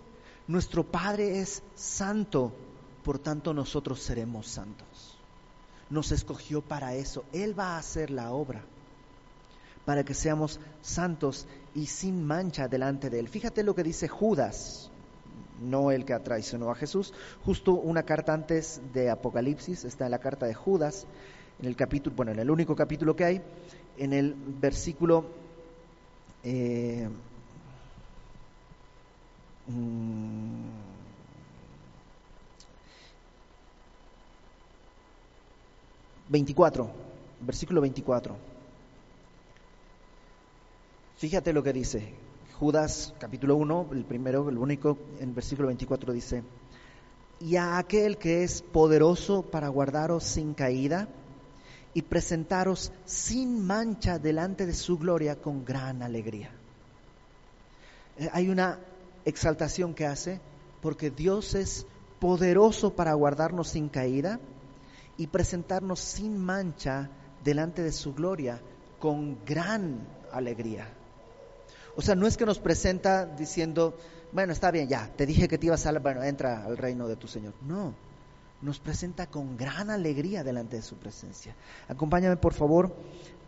Nuestro 0.48 0.82
Padre 0.82 1.38
es 1.38 1.62
santo, 1.76 2.52
por 3.04 3.20
tanto 3.20 3.54
nosotros 3.54 4.02
seremos 4.02 4.48
santos. 4.48 5.16
Nos 5.88 6.10
escogió 6.10 6.62
para 6.62 6.94
eso. 6.94 7.24
Él 7.32 7.56
va 7.58 7.76
a 7.76 7.78
hacer 7.78 8.10
la 8.10 8.32
obra 8.32 8.64
para 9.84 10.04
que 10.04 10.14
seamos 10.14 10.58
santos 10.80 11.46
y 11.74 11.86
sin 11.86 12.24
mancha 12.24 12.66
delante 12.66 13.08
de 13.08 13.20
Él. 13.20 13.28
Fíjate 13.28 13.62
lo 13.62 13.74
que 13.74 13.84
dice 13.84 14.08
Judas, 14.08 14.91
no 15.60 15.90
el 15.90 16.04
que 16.04 16.18
traicionó 16.18 16.70
a 16.70 16.74
Jesús, 16.74 17.12
justo 17.44 17.72
una 17.72 18.02
carta 18.02 18.34
antes 18.34 18.80
de 18.92 19.10
Apocalipsis, 19.10 19.84
está 19.84 20.06
en 20.06 20.10
la 20.10 20.18
carta 20.18 20.46
de 20.46 20.54
Judas, 20.54 21.06
en 21.60 21.66
el 21.66 21.76
capítulo, 21.76 22.16
bueno, 22.16 22.32
en 22.32 22.38
el 22.38 22.50
único 22.50 22.74
capítulo 22.74 23.14
que 23.14 23.24
hay, 23.24 23.42
en 23.98 24.12
el 24.12 24.34
versículo 24.34 25.26
eh, 26.44 27.08
24, 36.28 36.84
mm, 36.84 37.46
versículo 37.46 37.80
24. 37.80 38.36
Fíjate 41.18 41.52
lo 41.52 41.62
que 41.62 41.72
dice 41.72 42.21
Judas 42.62 43.12
capítulo 43.18 43.56
1, 43.56 43.88
el 43.90 44.04
primero, 44.04 44.48
el 44.48 44.56
único, 44.56 44.96
en 45.18 45.34
versículo 45.34 45.66
24 45.66 46.12
dice, 46.12 46.44
y 47.40 47.56
a 47.56 47.76
aquel 47.76 48.18
que 48.18 48.44
es 48.44 48.62
poderoso 48.62 49.42
para 49.42 49.66
guardaros 49.66 50.22
sin 50.22 50.54
caída 50.54 51.08
y 51.92 52.02
presentaros 52.02 52.92
sin 53.04 53.66
mancha 53.66 54.20
delante 54.20 54.64
de 54.64 54.74
su 54.74 54.96
gloria 54.96 55.34
con 55.34 55.64
gran 55.64 56.04
alegría. 56.04 56.52
Eh, 58.16 58.30
hay 58.32 58.48
una 58.48 58.78
exaltación 59.24 59.92
que 59.92 60.06
hace 60.06 60.40
porque 60.80 61.10
Dios 61.10 61.56
es 61.56 61.84
poderoso 62.20 62.94
para 62.94 63.12
guardarnos 63.14 63.70
sin 63.70 63.88
caída 63.88 64.38
y 65.18 65.26
presentarnos 65.26 65.98
sin 65.98 66.38
mancha 66.38 67.10
delante 67.42 67.82
de 67.82 67.90
su 67.90 68.14
gloria 68.14 68.60
con 69.00 69.44
gran 69.44 70.06
alegría. 70.30 71.01
O 71.94 72.02
sea, 72.02 72.14
no 72.14 72.26
es 72.26 72.36
que 72.36 72.46
nos 72.46 72.58
presenta 72.58 73.26
diciendo, 73.26 73.96
bueno, 74.32 74.52
está 74.52 74.70
bien, 74.70 74.88
ya, 74.88 75.10
te 75.14 75.26
dije 75.26 75.46
que 75.46 75.58
te 75.58 75.66
ibas 75.66 75.84
a, 75.86 75.98
bueno, 75.98 76.22
entra 76.22 76.64
al 76.64 76.78
reino 76.78 77.06
de 77.06 77.16
tu 77.16 77.28
Señor. 77.28 77.52
No, 77.62 77.94
nos 78.62 78.78
presenta 78.78 79.26
con 79.26 79.56
gran 79.56 79.90
alegría 79.90 80.42
delante 80.42 80.76
de 80.76 80.82
su 80.82 80.96
presencia. 80.96 81.54
Acompáñame, 81.88 82.36
por 82.36 82.54
favor, 82.54 82.94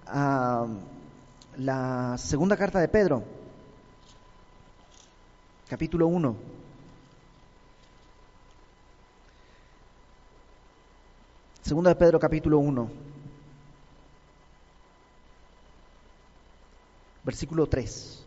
a 0.07 0.67
la 1.57 2.17
segunda 2.19 2.57
carta 2.57 2.81
de 2.81 2.89
Pedro, 2.89 3.25
capítulo 5.69 6.07
1. 6.07 6.37
Segunda 11.63 11.91
de 11.91 11.97
Pedro, 11.97 12.21
capítulo 12.21 12.59
1. 12.59 12.91
Versículo 17.25 17.67
3. 17.67 18.24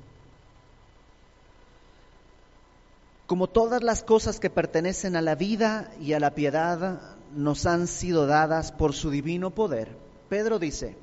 Como 3.27 3.47
todas 3.47 3.83
las 3.83 4.03
cosas 4.03 4.39
que 4.39 4.49
pertenecen 4.49 5.17
a 5.17 5.21
la 5.21 5.35
vida 5.35 5.91
y 5.99 6.13
a 6.13 6.19
la 6.19 6.33
piedad 6.33 7.01
nos 7.35 7.65
han 7.65 7.87
sido 7.87 8.25
dadas 8.25 8.71
por 8.71 8.93
su 8.93 9.09
divino 9.09 9.51
poder. 9.51 9.97
Pedro 10.29 10.59
dice, 10.59 10.95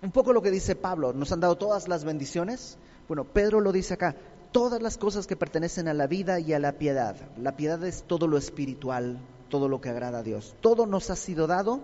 un 0.00 0.12
poco 0.12 0.32
lo 0.32 0.42
que 0.42 0.52
dice 0.52 0.76
Pablo, 0.76 1.12
nos 1.12 1.32
han 1.32 1.40
dado 1.40 1.56
todas 1.56 1.88
las 1.88 2.04
bendiciones. 2.04 2.78
Bueno, 3.08 3.24
Pedro 3.24 3.60
lo 3.60 3.72
dice 3.72 3.94
acá, 3.94 4.14
todas 4.52 4.80
las 4.80 4.96
cosas 4.96 5.26
que 5.26 5.34
pertenecen 5.34 5.88
a 5.88 5.94
la 5.94 6.06
vida 6.06 6.38
y 6.38 6.52
a 6.52 6.60
la 6.60 6.78
piedad. 6.78 7.16
La 7.36 7.56
piedad 7.56 7.82
es 7.84 8.04
todo 8.04 8.28
lo 8.28 8.38
espiritual, 8.38 9.18
todo 9.48 9.68
lo 9.68 9.80
que 9.80 9.88
agrada 9.88 10.18
a 10.20 10.22
Dios. 10.22 10.54
Todo 10.60 10.86
nos 10.86 11.10
ha 11.10 11.16
sido 11.16 11.48
dado. 11.48 11.80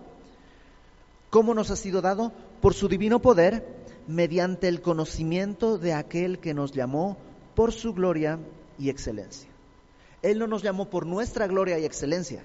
¿Cómo 1.30 1.54
nos 1.54 1.72
ha 1.72 1.76
sido 1.76 2.02
dado? 2.02 2.30
Por 2.60 2.72
su 2.72 2.86
divino 2.86 3.20
poder, 3.20 3.66
mediante 4.06 4.68
el 4.68 4.80
conocimiento 4.80 5.76
de 5.76 5.92
aquel 5.92 6.38
que 6.38 6.54
nos 6.54 6.70
llamó 6.70 7.16
por 7.56 7.72
su 7.72 7.92
gloria 7.92 8.38
y 8.78 8.90
excelencia. 8.90 9.48
Él 10.22 10.38
no 10.38 10.46
nos 10.46 10.62
llamó 10.62 10.90
por 10.90 11.06
nuestra 11.06 11.46
gloria 11.46 11.78
y 11.78 11.84
excelencia, 11.84 12.42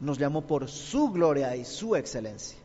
nos 0.00 0.18
llamó 0.18 0.46
por 0.46 0.68
su 0.68 1.10
gloria 1.10 1.54
y 1.56 1.64
su 1.64 1.96
excelencia 1.96 2.58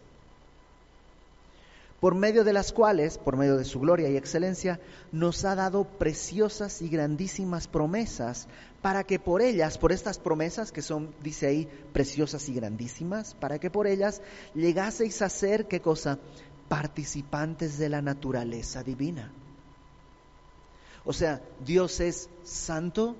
por 2.03 2.15
medio 2.15 2.43
de 2.43 2.51
las 2.51 2.73
cuales, 2.73 3.17
por 3.17 3.37
medio 3.37 3.55
de 3.55 3.63
su 3.63 3.79
gloria 3.79 4.09
y 4.09 4.17
excelencia, 4.17 4.81
nos 5.13 5.45
ha 5.45 5.55
dado 5.55 5.85
preciosas 5.85 6.81
y 6.81 6.89
grandísimas 6.89 7.69
promesas, 7.69 8.49
para 8.81 9.05
que 9.05 9.19
por 9.19 9.41
ellas, 9.41 9.77
por 9.77 9.93
estas 9.93 10.19
promesas 10.19 10.73
que 10.73 10.81
son, 10.81 11.15
dice 11.23 11.47
ahí, 11.47 11.69
preciosas 11.93 12.49
y 12.49 12.55
grandísimas, 12.55 13.35
para 13.35 13.57
que 13.57 13.71
por 13.71 13.87
ellas 13.87 14.21
llegaseis 14.53 15.21
a 15.21 15.29
ser, 15.29 15.69
¿qué 15.69 15.79
cosa? 15.79 16.19
Participantes 16.67 17.77
de 17.77 17.87
la 17.87 18.01
naturaleza 18.01 18.83
divina. 18.83 19.31
O 21.05 21.13
sea, 21.13 21.41
Dios 21.65 21.99
es 21.99 22.29
santo, 22.43 23.15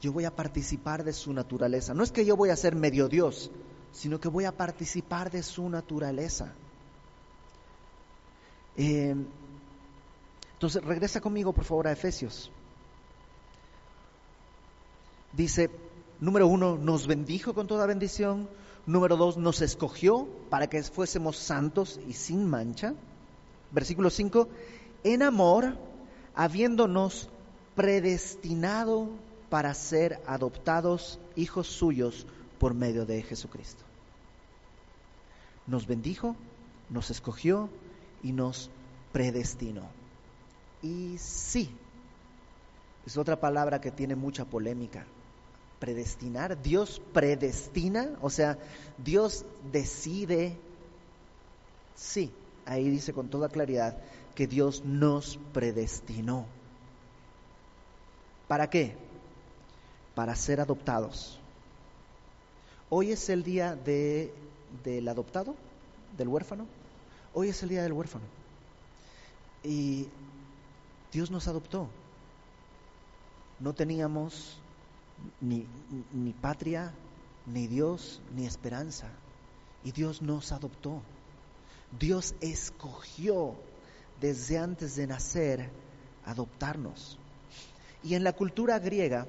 yo 0.00 0.12
voy 0.12 0.24
a 0.24 0.34
participar 0.34 1.04
de 1.04 1.12
su 1.12 1.32
naturaleza. 1.32 1.94
No 1.94 2.02
es 2.02 2.12
que 2.12 2.24
yo 2.24 2.36
voy 2.36 2.50
a 2.50 2.56
ser 2.56 2.74
medio 2.74 3.08
Dios, 3.08 3.50
sino 3.92 4.20
que 4.20 4.28
voy 4.28 4.44
a 4.44 4.56
participar 4.56 5.30
de 5.30 5.42
su 5.42 5.68
naturaleza. 5.68 6.52
Eh, 8.76 9.14
entonces, 10.54 10.84
regresa 10.84 11.20
conmigo, 11.20 11.52
por 11.52 11.64
favor, 11.64 11.88
a 11.88 11.92
Efesios. 11.92 12.50
Dice, 15.32 15.70
número 16.20 16.46
uno, 16.46 16.76
nos 16.76 17.06
bendijo 17.06 17.54
con 17.54 17.66
toda 17.66 17.86
bendición. 17.86 18.48
Número 18.86 19.16
dos, 19.16 19.36
nos 19.36 19.60
escogió 19.60 20.28
para 20.50 20.68
que 20.68 20.82
fuésemos 20.82 21.36
santos 21.36 22.00
y 22.08 22.12
sin 22.12 22.48
mancha. 22.48 22.94
Versículo 23.70 24.10
5, 24.10 24.48
en 25.04 25.22
amor, 25.22 25.76
habiéndonos 26.34 27.28
predestinado 27.74 29.08
para 29.50 29.74
ser 29.74 30.20
adoptados 30.26 31.18
hijos 31.36 31.66
suyos 31.66 32.26
por 32.58 32.74
medio 32.74 33.06
de 33.06 33.22
Jesucristo. 33.22 33.84
Nos 35.66 35.86
bendijo, 35.86 36.36
nos 36.90 37.10
escogió, 37.10 37.68
y 38.22 38.32
nos 38.32 38.70
predestinó. 39.12 39.82
Y 40.82 41.16
sí, 41.18 41.70
es 43.06 43.16
otra 43.16 43.40
palabra 43.40 43.80
que 43.80 43.90
tiene 43.90 44.14
mucha 44.14 44.44
polémica. 44.44 45.04
Predestinar, 45.78 46.62
Dios 46.62 47.02
predestina, 47.12 48.10
o 48.20 48.30
sea, 48.30 48.58
Dios 48.98 49.44
decide. 49.72 50.56
Sí, 51.96 52.32
ahí 52.64 52.88
dice 52.88 53.12
con 53.12 53.28
toda 53.28 53.48
claridad 53.48 53.98
que 54.34 54.46
Dios 54.46 54.84
nos 54.84 55.38
predestinó. 55.52 56.46
¿Para 58.48 58.68
qué? 58.68 58.96
Para 60.14 60.36
ser 60.36 60.60
adoptados. 60.60 61.38
Hoy 62.90 63.12
es 63.12 63.28
el 63.30 63.42
día 63.42 63.74
de, 63.74 64.34
del 64.84 65.08
adoptado, 65.08 65.54
del 66.16 66.28
huérfano. 66.28 66.66
Hoy 67.32 67.48
es 67.48 67.62
el 67.62 67.70
día 67.70 67.82
del 67.82 67.92
huérfano. 67.92 68.24
Y 69.64 70.08
Dios 71.10 71.30
nos 71.30 71.48
adoptó. 71.48 71.88
No 73.60 73.72
teníamos 73.72 74.58
ni, 75.40 75.66
ni, 76.12 76.32
patria, 76.32 76.92
ni 77.46 77.66
Dios, 77.66 78.20
ni 78.34 78.44
esperanza. 78.44 79.08
Y 79.84 79.92
Dios 79.92 80.20
nos 80.20 80.52
adoptó. 80.52 81.00
Dios 81.98 82.34
escogió 82.40 83.54
desde 84.22 84.56
antes 84.56 84.94
de 84.94 85.06
nacer 85.08 85.68
adoptarnos. 86.24 87.18
Y 88.04 88.14
en 88.14 88.22
la 88.22 88.32
cultura 88.32 88.78
griega, 88.78 89.26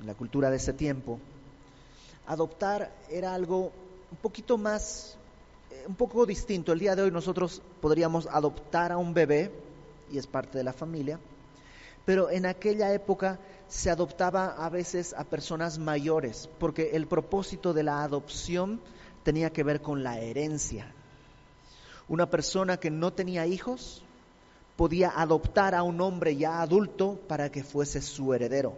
en 0.00 0.06
la 0.06 0.14
cultura 0.14 0.50
de 0.50 0.56
ese 0.56 0.72
tiempo, 0.72 1.20
adoptar 2.26 2.92
era 3.08 3.32
algo 3.32 3.72
un 4.10 4.18
poquito 4.20 4.58
más 4.58 5.16
un 5.86 5.94
poco 5.94 6.26
distinto. 6.26 6.72
El 6.72 6.80
día 6.80 6.96
de 6.96 7.02
hoy 7.02 7.10
nosotros 7.12 7.62
podríamos 7.80 8.26
adoptar 8.26 8.90
a 8.90 8.98
un 8.98 9.14
bebé 9.14 9.52
y 10.10 10.18
es 10.18 10.26
parte 10.26 10.58
de 10.58 10.64
la 10.64 10.72
familia, 10.72 11.20
pero 12.04 12.28
en 12.28 12.44
aquella 12.44 12.92
época 12.92 13.38
se 13.68 13.90
adoptaba 13.90 14.48
a 14.48 14.68
veces 14.68 15.14
a 15.14 15.24
personas 15.24 15.78
mayores, 15.78 16.48
porque 16.58 16.90
el 16.94 17.06
propósito 17.06 17.72
de 17.72 17.84
la 17.84 18.02
adopción 18.02 18.80
tenía 19.22 19.50
que 19.50 19.62
ver 19.62 19.80
con 19.80 20.02
la 20.02 20.18
herencia. 20.18 20.92
Una 22.08 22.30
persona 22.30 22.78
que 22.78 22.90
no 22.90 23.12
tenía 23.12 23.46
hijos 23.46 24.02
podía 24.78 25.10
adoptar 25.20 25.74
a 25.74 25.82
un 25.82 26.00
hombre 26.00 26.36
ya 26.36 26.62
adulto 26.62 27.20
para 27.26 27.50
que 27.50 27.64
fuese 27.64 28.00
su 28.00 28.32
heredero. 28.32 28.74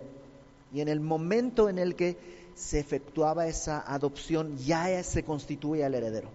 Y 0.72 0.80
en 0.80 0.88
el 0.88 0.98
momento 0.98 1.68
en 1.68 1.78
el 1.78 1.94
que 1.94 2.16
se 2.54 2.80
efectuaba 2.80 3.46
esa 3.46 3.84
adopción, 3.86 4.56
ya 4.56 5.04
se 5.04 5.24
constituía 5.24 5.88
el 5.88 5.94
heredero. 5.94 6.30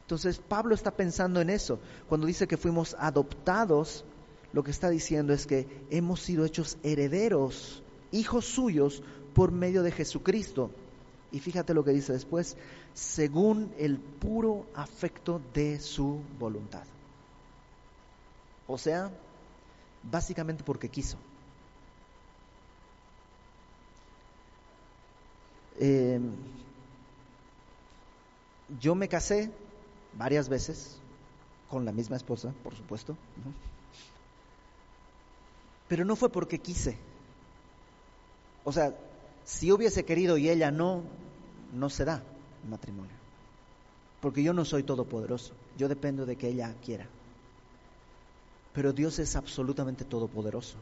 Entonces 0.00 0.40
Pablo 0.40 0.74
está 0.74 0.90
pensando 0.90 1.40
en 1.40 1.50
eso. 1.50 1.78
Cuando 2.08 2.26
dice 2.26 2.48
que 2.48 2.56
fuimos 2.56 2.96
adoptados, 2.98 4.04
lo 4.52 4.64
que 4.64 4.72
está 4.72 4.90
diciendo 4.90 5.32
es 5.32 5.46
que 5.46 5.68
hemos 5.90 6.20
sido 6.20 6.44
hechos 6.44 6.76
herederos, 6.82 7.84
hijos 8.10 8.46
suyos, 8.46 9.04
por 9.32 9.52
medio 9.52 9.84
de 9.84 9.92
Jesucristo. 9.92 10.72
Y 11.30 11.38
fíjate 11.38 11.72
lo 11.72 11.84
que 11.84 11.92
dice 11.92 12.14
después, 12.14 12.56
según 12.94 13.72
el 13.78 13.98
puro 13.98 14.66
afecto 14.74 15.40
de 15.54 15.78
su 15.78 16.18
voluntad. 16.40 16.82
O 18.66 18.78
sea, 18.78 19.10
básicamente 20.02 20.64
porque 20.64 20.88
quiso. 20.88 21.18
Eh, 25.78 26.20
yo 28.80 28.94
me 28.94 29.08
casé 29.08 29.50
varias 30.16 30.48
veces, 30.48 30.98
con 31.68 31.84
la 31.84 31.92
misma 31.92 32.16
esposa, 32.16 32.52
por 32.62 32.74
supuesto. 32.74 33.16
Pero 35.88 36.04
no 36.04 36.16
fue 36.16 36.30
porque 36.30 36.58
quise. 36.58 36.96
O 38.64 38.72
sea, 38.72 38.94
si 39.44 39.72
hubiese 39.72 40.04
querido 40.04 40.38
y 40.38 40.48
ella 40.48 40.70
no, 40.70 41.02
no 41.72 41.90
se 41.90 42.04
da 42.04 42.22
matrimonio. 42.68 43.12
Porque 44.20 44.42
yo 44.42 44.52
no 44.52 44.64
soy 44.64 44.84
todopoderoso, 44.84 45.54
yo 45.76 45.88
dependo 45.88 46.26
de 46.26 46.36
que 46.36 46.48
ella 46.48 46.74
quiera. 46.84 47.08
Pero 48.74 48.92
Dios 48.92 49.18
es 49.18 49.36
absolutamente 49.36 50.04
todopoderoso. 50.04 50.76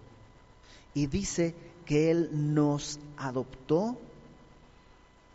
Y 0.95 1.07
dice 1.07 1.55
que 1.85 2.11
Él 2.11 2.31
nos 2.33 2.99
adoptó 3.17 3.97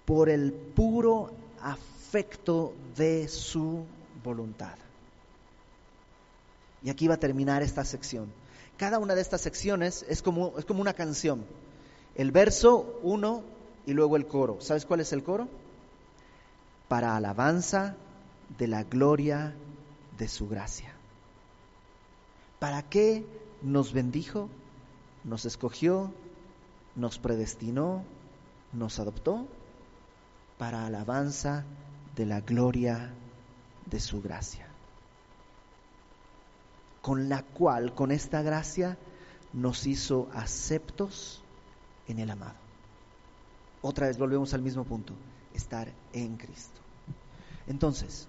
por 0.06 0.30
el 0.30 0.54
puro 0.54 1.32
afecto 1.62 2.74
de 2.96 3.28
su 3.28 3.84
voluntad. 4.24 4.76
Y 6.84 6.89
aquí 6.89 7.08
va 7.08 7.15
a 7.15 7.20
terminar 7.20 7.63
esta 7.63 7.84
sección. 7.84 8.32
Cada 8.78 9.00
una 9.00 9.15
de 9.15 9.22
estas 9.22 9.41
secciones 9.41 10.06
es 10.08 10.22
como, 10.22 10.54
es 10.58 10.65
como 10.65 10.82
una 10.82 10.94
canción. 10.94 11.44
El 12.15 12.32
verso 12.32 13.00
uno 13.04 13.44
y 13.86 13.94
luego 13.94 14.15
el 14.15 14.28
coro. 14.28 14.58
¿Sabes 14.62 14.86
cuál 14.86 15.00
es 15.00 15.12
el 15.13 15.24
coro? 15.24 15.48
Para 16.88 17.15
alabanza 17.15 17.96
de 18.58 18.68
la 18.68 18.84
gloria 18.84 19.54
de 20.18 20.28
su 20.28 20.48
gracia. 20.48 20.94
¿Para 22.60 22.84
qué 22.84 23.26
nos 23.62 23.94
bendijo? 23.94 24.50
Nos 25.24 25.46
escogió, 25.46 26.12
nos 26.96 27.20
predestinó, 27.20 28.04
nos 28.74 29.00
adoptó 29.00 29.48
para 30.58 30.86
alabanza 30.86 31.65
de 32.15 32.26
la 32.26 32.41
gloria 32.41 33.12
de 33.86 34.00
su 34.00 34.22
gracia, 34.22 34.68
con 37.02 37.30
la 37.30 37.44
cual, 37.44 37.94
con 37.94 38.12
esta 38.12 38.41
gracia, 38.41 38.98
nos 39.54 39.86
hizo 39.86 40.30
aceptos 40.34 41.41
en 42.08 42.20
el 42.20 42.30
amado. 42.30 42.56
Otra 43.82 44.08
vez 44.08 44.18
volvemos 44.18 44.54
al 44.54 44.62
mismo 44.62 44.84
punto, 44.84 45.13
estar 45.54 45.91
en 46.13 46.38
Cristo. 46.38 46.82
Entonces, 47.68 48.28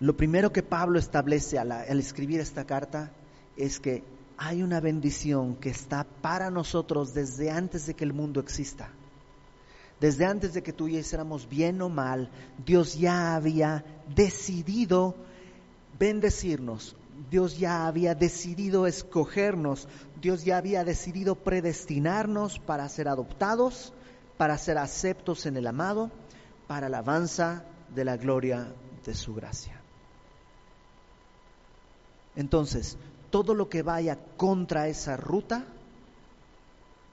lo 0.00 0.16
primero 0.16 0.52
que 0.52 0.62
Pablo 0.62 0.98
establece 0.98 1.58
al, 1.58 1.72
escribir 1.98 2.40
esta 2.40 2.64
carta 2.64 3.10
es 3.56 3.80
que 3.80 4.04
hay 4.36 4.62
una 4.62 4.80
bendición 4.80 5.56
que 5.56 5.70
está 5.70 6.04
para 6.04 6.50
nosotros 6.50 7.14
desde 7.14 7.50
antes 7.50 7.86
de 7.86 7.94
que 7.94 8.04
el 8.04 8.12
mundo 8.12 8.38
exista 8.38 8.90
Desde 10.00 10.24
antes 10.24 10.54
de 10.54 10.62
que 10.62 10.72
tú 10.72 10.86
y 10.86 11.02
yo 11.02 11.38
bien 11.48 11.82
o 11.82 11.88
mal, 11.88 12.30
Dios 12.64 12.96
ya 12.96 13.34
había 13.34 13.84
decidido 14.14 15.16
bendecirnos. 15.98 16.94
Dios 17.28 17.58
ya 17.58 17.88
había 17.88 18.14
decidido 18.14 18.86
escogernos. 18.86 19.88
Dios 20.20 20.44
ya 20.44 20.58
había 20.58 20.84
decidido 20.84 21.34
predestinarnos 21.34 22.60
para 22.60 22.88
ser 22.88 23.08
adoptados, 23.08 23.92
para 24.36 24.56
ser 24.56 24.78
aceptos 24.78 25.46
en 25.46 25.56
el 25.56 25.66
amado, 25.66 26.12
para 26.68 26.86
alabanza 26.86 27.64
de 27.92 28.04
la 28.04 28.16
gloria 28.16 28.72
de 29.04 29.14
su 29.14 29.34
gracia. 29.34 29.77
Entonces, 32.38 32.96
todo 33.30 33.52
lo 33.52 33.68
que 33.68 33.82
vaya 33.82 34.16
contra 34.36 34.86
esa 34.86 35.16
ruta 35.16 35.64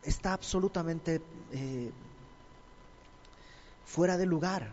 está 0.03 0.33
absolutamente 0.33 1.19
eh, 1.51 1.91
fuera 3.85 4.17
de 4.17 4.27
lugar. 4.27 4.69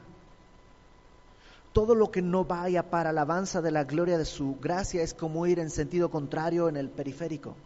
Todo 1.73 1.95
lo 1.95 2.11
que 2.11 2.21
no 2.21 2.45
vaya 2.45 2.91
para 2.91 3.11
alabanza 3.11 3.63
de 3.63 3.71
la 3.71 3.85
gloria 3.85 4.19
de 4.19 4.27
su 4.27 4.57
gracia 4.61 5.03
es 5.03 5.15
como 5.15 5.47
ir 5.47 5.59
en 5.59 5.71
sentido 5.71 6.11
contrario 6.11 6.69
en 6.69 6.77
el 6.77 6.91
periférico. 6.91 7.57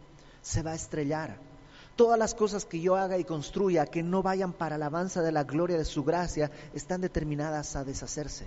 Se 0.43 0.63
va 0.63 0.71
a 0.71 0.77
estrellar. 0.77 1.39
Todas 1.97 2.17
las 2.17 2.37
cosas 2.37 2.67
que 2.67 2.81
yo 2.81 2.95
haga 2.95 3.19
y 3.19 3.25
construya 3.25 3.87
que 3.87 4.05
no 4.05 4.23
vayan 4.23 4.53
para 4.53 4.77
alabanza 4.77 5.23
de 5.23 5.33
la 5.33 5.43
gloria 5.43 5.77
de 5.77 5.85
su 5.85 6.05
gracia 6.05 6.53
están 6.73 7.01
determinadas 7.01 7.75
a 7.75 7.83
deshacerse. 7.83 8.47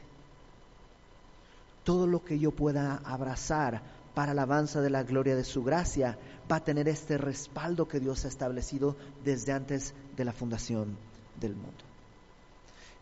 Todo 1.84 2.08
lo 2.08 2.24
que 2.24 2.40
yo 2.40 2.52
pueda 2.52 3.02
abrazar 3.04 3.99
para 4.14 4.32
alabanza 4.32 4.82
de 4.82 4.90
la 4.90 5.04
gloria 5.04 5.36
de 5.36 5.44
su 5.44 5.64
gracia 5.64 6.18
va 6.52 6.58
a 6.58 6.64
tener 6.64 6.88
este 6.88 7.18
respaldo 7.18 7.88
que 7.88 8.00
Dios 8.00 8.26
ha 8.26 8.28
establecido 8.28 8.96
desde 9.24 9.52
antes 9.52 9.94
de 10.16 10.26
la 10.26 10.34
fundación 10.34 10.98
del 11.40 11.56
mundo. 11.56 11.84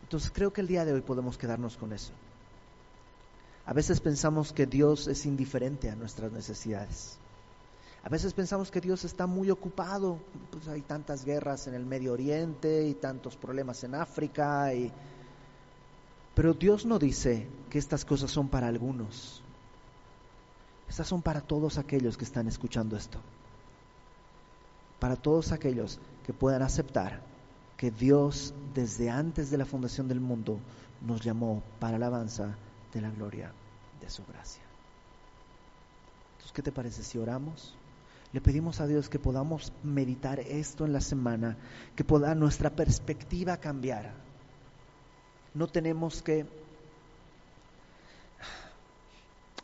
Entonces 0.02 0.30
creo 0.32 0.52
que 0.52 0.60
el 0.60 0.68
día 0.68 0.84
de 0.84 0.92
hoy 0.92 1.00
podemos 1.00 1.38
quedarnos 1.38 1.76
con 1.76 1.92
eso. 1.92 2.12
A 3.66 3.72
veces 3.72 4.00
pensamos 4.00 4.52
que 4.52 4.66
Dios 4.66 5.08
es 5.08 5.26
indiferente 5.26 5.90
a 5.90 5.96
nuestras 5.96 6.32
necesidades. 6.32 7.18
A 8.02 8.08
veces 8.08 8.32
pensamos 8.32 8.70
que 8.70 8.80
Dios 8.80 9.04
está 9.04 9.26
muy 9.26 9.50
ocupado, 9.50 10.18
pues 10.50 10.68
hay 10.68 10.80
tantas 10.82 11.24
guerras 11.24 11.66
en 11.66 11.74
el 11.74 11.84
Medio 11.84 12.12
Oriente 12.12 12.86
y 12.86 12.94
tantos 12.94 13.36
problemas 13.36 13.84
en 13.84 13.94
África 13.96 14.72
pero 16.38 16.54
Dios 16.54 16.86
no 16.86 17.00
dice 17.00 17.48
que 17.68 17.80
estas 17.80 18.04
cosas 18.04 18.30
son 18.30 18.48
para 18.48 18.68
algunos. 18.68 19.42
Estas 20.88 21.06
son 21.06 21.22
para 21.22 21.40
todos 21.40 21.78
aquellos 21.78 22.16
que 22.16 22.24
están 22.24 22.48
escuchando 22.48 22.96
esto. 22.96 23.20
Para 24.98 25.16
todos 25.16 25.52
aquellos 25.52 26.00
que 26.24 26.32
puedan 26.32 26.62
aceptar 26.62 27.20
que 27.76 27.90
Dios 27.90 28.54
desde 28.74 29.10
antes 29.10 29.50
de 29.50 29.58
la 29.58 29.64
fundación 29.64 30.08
del 30.08 30.20
mundo 30.20 30.58
nos 31.00 31.22
llamó 31.22 31.62
para 31.78 31.96
alabanza 31.96 32.56
de 32.92 33.00
la 33.00 33.10
gloria 33.10 33.52
de 34.00 34.10
su 34.10 34.24
gracia. 34.26 34.62
Entonces, 36.32 36.52
¿qué 36.52 36.62
te 36.62 36.72
parece 36.72 37.04
si 37.04 37.18
oramos? 37.18 37.76
Le 38.32 38.40
pedimos 38.40 38.80
a 38.80 38.86
Dios 38.86 39.08
que 39.08 39.18
podamos 39.18 39.72
meditar 39.82 40.40
esto 40.40 40.84
en 40.84 40.92
la 40.92 41.00
semana, 41.00 41.56
que 41.94 42.04
pueda 42.04 42.34
nuestra 42.34 42.70
perspectiva 42.70 43.56
cambiar. 43.56 44.12
No 45.54 45.66
tenemos 45.66 46.22
que... 46.22 46.46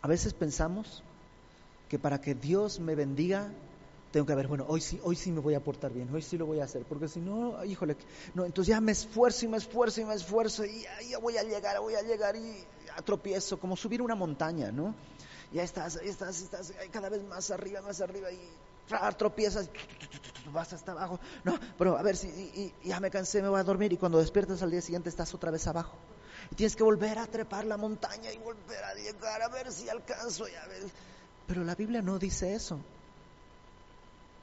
A 0.01 0.07
veces 0.07 0.35
pensamos 0.35 1.03
que 1.95 1.99
para 2.01 2.21
que 2.21 2.35
Dios 2.35 2.81
me 2.81 2.97
bendiga 2.97 3.53
tengo 4.11 4.27
que 4.27 4.35
ver, 4.35 4.49
bueno, 4.49 4.65
hoy 4.67 4.81
sí, 4.81 4.99
hoy 5.05 5.15
sí 5.15 5.31
me 5.31 5.39
voy 5.39 5.55
a 5.55 5.61
portar 5.63 5.93
bien, 5.93 6.13
hoy 6.13 6.23
sí 6.23 6.37
lo 6.37 6.45
voy 6.45 6.59
a 6.59 6.65
hacer, 6.65 6.83
porque 6.85 7.07
si 7.07 7.21
no, 7.21 7.65
híjole, 7.65 7.97
no, 8.35 8.45
entonces 8.45 8.71
ya 8.75 8.81
me 8.81 8.91
esfuerzo 8.91 9.45
y 9.45 9.49
me 9.49 9.59
esfuerzo 9.59 10.01
y 10.01 10.05
me 10.05 10.15
esfuerzo 10.15 10.65
y 10.65 10.85
ya, 11.09 11.19
voy 11.19 11.37
a 11.37 11.45
llegar, 11.45 11.79
voy 11.79 11.95
a 11.95 12.03
llegar 12.03 12.35
y 12.35 12.65
atropiezo, 12.97 13.61
como 13.61 13.77
subir 13.77 14.03
una 14.03 14.17
montaña, 14.17 14.73
¿no? 14.73 14.93
Ya 15.53 15.63
estás, 15.63 15.95
estás, 15.97 16.43
estás 16.43 16.73
cada 16.91 17.11
vez 17.11 17.23
más 17.23 17.53
arriba, 17.53 17.81
más 17.81 18.01
arriba 18.01 18.33
y 18.33 18.41
tropiezas, 19.17 19.71
vas 20.53 20.73
hasta 20.73 20.91
abajo. 20.91 21.21
No, 21.45 21.61
pero 21.79 21.97
a 21.97 22.03
ver 22.03 22.17
si 22.17 22.73
ya 22.83 22.99
me 22.99 23.09
cansé, 23.09 23.41
me 23.41 23.49
voy 23.49 23.61
a 23.61 23.65
dormir 23.65 23.93
y 23.93 23.99
cuando 23.99 24.19
despiertas 24.19 24.63
al 24.63 24.73
día 24.73 24.81
siguiente 24.81 25.11
estás 25.11 25.33
otra 25.33 25.53
vez 25.53 25.65
abajo. 25.69 25.97
Y 26.51 26.57
tienes 26.57 26.75
que 26.75 26.83
volver 26.83 27.19
a 27.19 27.27
trepar 27.27 27.65
la 27.65 27.77
montaña 27.77 28.33
y 28.33 28.39
volver 28.39 28.83
a 28.83 28.95
llegar 28.95 29.43
a 29.43 29.49
ver 29.49 29.71
si 29.73 29.89
alcanzo. 29.89 30.49
Y 30.49 30.55
a 30.55 30.67
ver. 30.67 30.83
Pero 31.47 31.65
la 31.65 31.75
Biblia 31.75 32.03
no 32.03 32.19
dice 32.19 32.55
eso. 32.55 32.81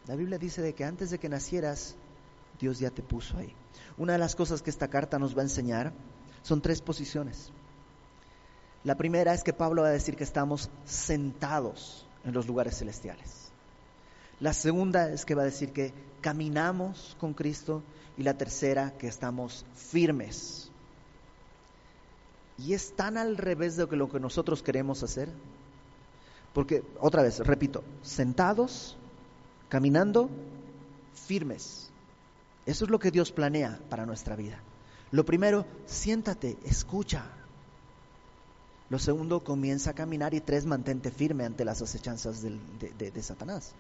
La 0.08 0.16
Biblia 0.16 0.38
dice 0.38 0.62
de 0.62 0.74
que 0.74 0.84
antes 0.84 1.10
de 1.10 1.20
que 1.20 1.30
nacieras, 1.30 1.96
Dios 2.60 2.80
ya 2.80 2.90
te 2.90 3.02
puso 3.02 3.38
ahí. 3.38 3.54
Una 3.98 4.14
de 4.14 4.20
las 4.20 4.36
cosas 4.36 4.62
que 4.62 4.70
esta 4.70 4.88
carta 4.88 5.20
nos 5.20 5.36
va 5.36 5.42
a 5.42 5.46
enseñar 5.46 5.94
son 6.44 6.62
tres 6.62 6.82
posiciones. 6.82 7.52
La 8.84 8.96
primera 8.96 9.34
es 9.34 9.44
que 9.44 9.54
Pablo 9.54 9.84
va 9.84 9.90
a 9.90 9.92
decir 9.92 10.16
que 10.16 10.24
estamos 10.24 10.70
sentados 10.86 12.08
en 12.24 12.34
los 12.34 12.48
lugares 12.48 12.78
celestiales. 12.78 13.52
La 14.40 14.54
segunda 14.54 15.12
es 15.12 15.24
que 15.24 15.36
va 15.36 15.44
a 15.44 15.46
decir 15.46 15.72
que 15.72 15.94
caminamos 16.22 17.16
con 17.20 17.34
Cristo. 17.34 17.84
Y 18.18 18.24
la 18.24 18.38
tercera, 18.38 18.92
que 18.98 19.08
estamos 19.08 19.66
firmes. 19.74 20.70
Y 22.58 22.74
es 22.74 22.94
tan 22.96 23.18
al 23.18 23.38
revés 23.38 23.78
de 23.78 23.88
lo 23.88 24.10
que 24.10 24.20
nosotros 24.20 24.62
queremos 24.62 25.02
hacer. 25.02 25.30
Porque, 26.54 26.84
otra 27.00 27.24
vez, 27.24 27.40
repito, 27.40 27.84
sentados 28.02 28.98
caminando 29.70 30.30
firmes. 31.14 31.90
Eso 32.66 32.86
es 32.86 32.92
lo 32.92 33.00
que 33.00 33.12
Dios 33.12 33.32
planea 33.32 33.80
para 33.90 34.06
nuestra 34.06 34.36
vida. 34.36 34.60
Lo 35.12 35.26
primero, 35.26 35.66
siéntate, 35.86 36.58
escucha. 36.66 37.26
Lo 38.90 39.00
segundo, 39.00 39.44
comienza 39.44 39.92
a 39.92 39.94
caminar 39.94 40.34
y 40.34 40.42
tres, 40.42 40.66
mantente 40.66 41.12
firme 41.12 41.46
ante 41.46 41.64
las 41.64 41.82
acechanzas 41.82 42.42
de, 42.42 42.60
de 43.12 43.24
Satanás. 43.24 43.74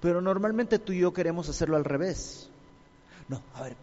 Pero 0.00 0.20
normalmente 0.20 0.78
tú 0.78 0.92
y 0.92 1.00
yo 1.00 1.12
queremos 1.12 1.48
hacerlo 1.48 1.76
al 1.76 1.84
revés. 1.84 2.48
No, 3.28 3.42
a 3.54 3.62
ver, 3.62 3.76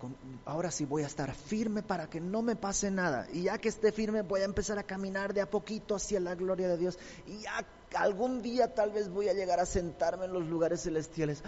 ahora 0.45 0.69
sí 0.69 0.86
voy 0.86 1.01
a 1.01 1.08
estar 1.08 1.34
firme 1.34 1.82
para 1.82 2.08
que 2.10 2.21
no 2.21 2.43
me 2.43 2.56
pase 2.56 2.91
nada. 2.91 3.27
Y 3.34 3.43
ya 3.43 3.58
que 3.58 3.69
esté 3.69 3.91
firme 3.91 4.21
voy 4.21 4.41
a 4.41 4.45
empezar 4.45 4.77
a 4.77 4.84
caminar 4.84 5.34
de 5.34 5.41
a 5.41 5.49
poquito 5.49 5.95
hacia 5.95 6.19
la 6.19 6.36
gloria 6.36 6.67
de 6.67 6.77
Dios. 6.77 6.99
Y 7.25 7.39
ya 7.39 7.65
algún 7.95 8.41
día 8.41 8.73
tal 8.73 8.91
vez 8.91 9.10
voy 9.10 9.30
a 9.30 9.34
llegar 9.34 9.60
a 9.60 9.65
sentarme 9.65 10.25
en 10.25 10.34
los 10.34 10.47
lugares 10.47 10.84
celestiales. 10.84 11.43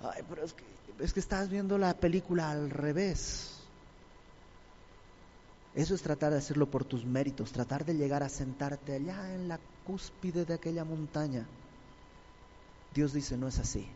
Ay, 0.00 0.22
pero 0.28 0.44
es 0.44 0.52
que, 0.52 0.64
es 1.00 1.12
que 1.12 1.20
estás 1.20 1.48
viendo 1.48 1.78
la 1.78 1.94
película 1.94 2.50
al 2.50 2.70
revés. 2.70 3.54
Eso 5.74 5.94
es 5.94 6.02
tratar 6.02 6.32
de 6.32 6.38
hacerlo 6.38 6.70
por 6.70 6.84
tus 6.84 7.04
méritos, 7.04 7.52
tratar 7.52 7.84
de 7.84 7.94
llegar 7.94 8.22
a 8.22 8.28
sentarte 8.28 8.94
allá 8.94 9.34
en 9.34 9.48
la 9.48 9.60
cúspide 9.86 10.44
de 10.44 10.54
aquella 10.54 10.84
montaña. 10.84 11.46
Dios 12.94 13.12
dice, 13.12 13.36
no 13.36 13.48
es 13.48 13.58
así. 13.58 13.86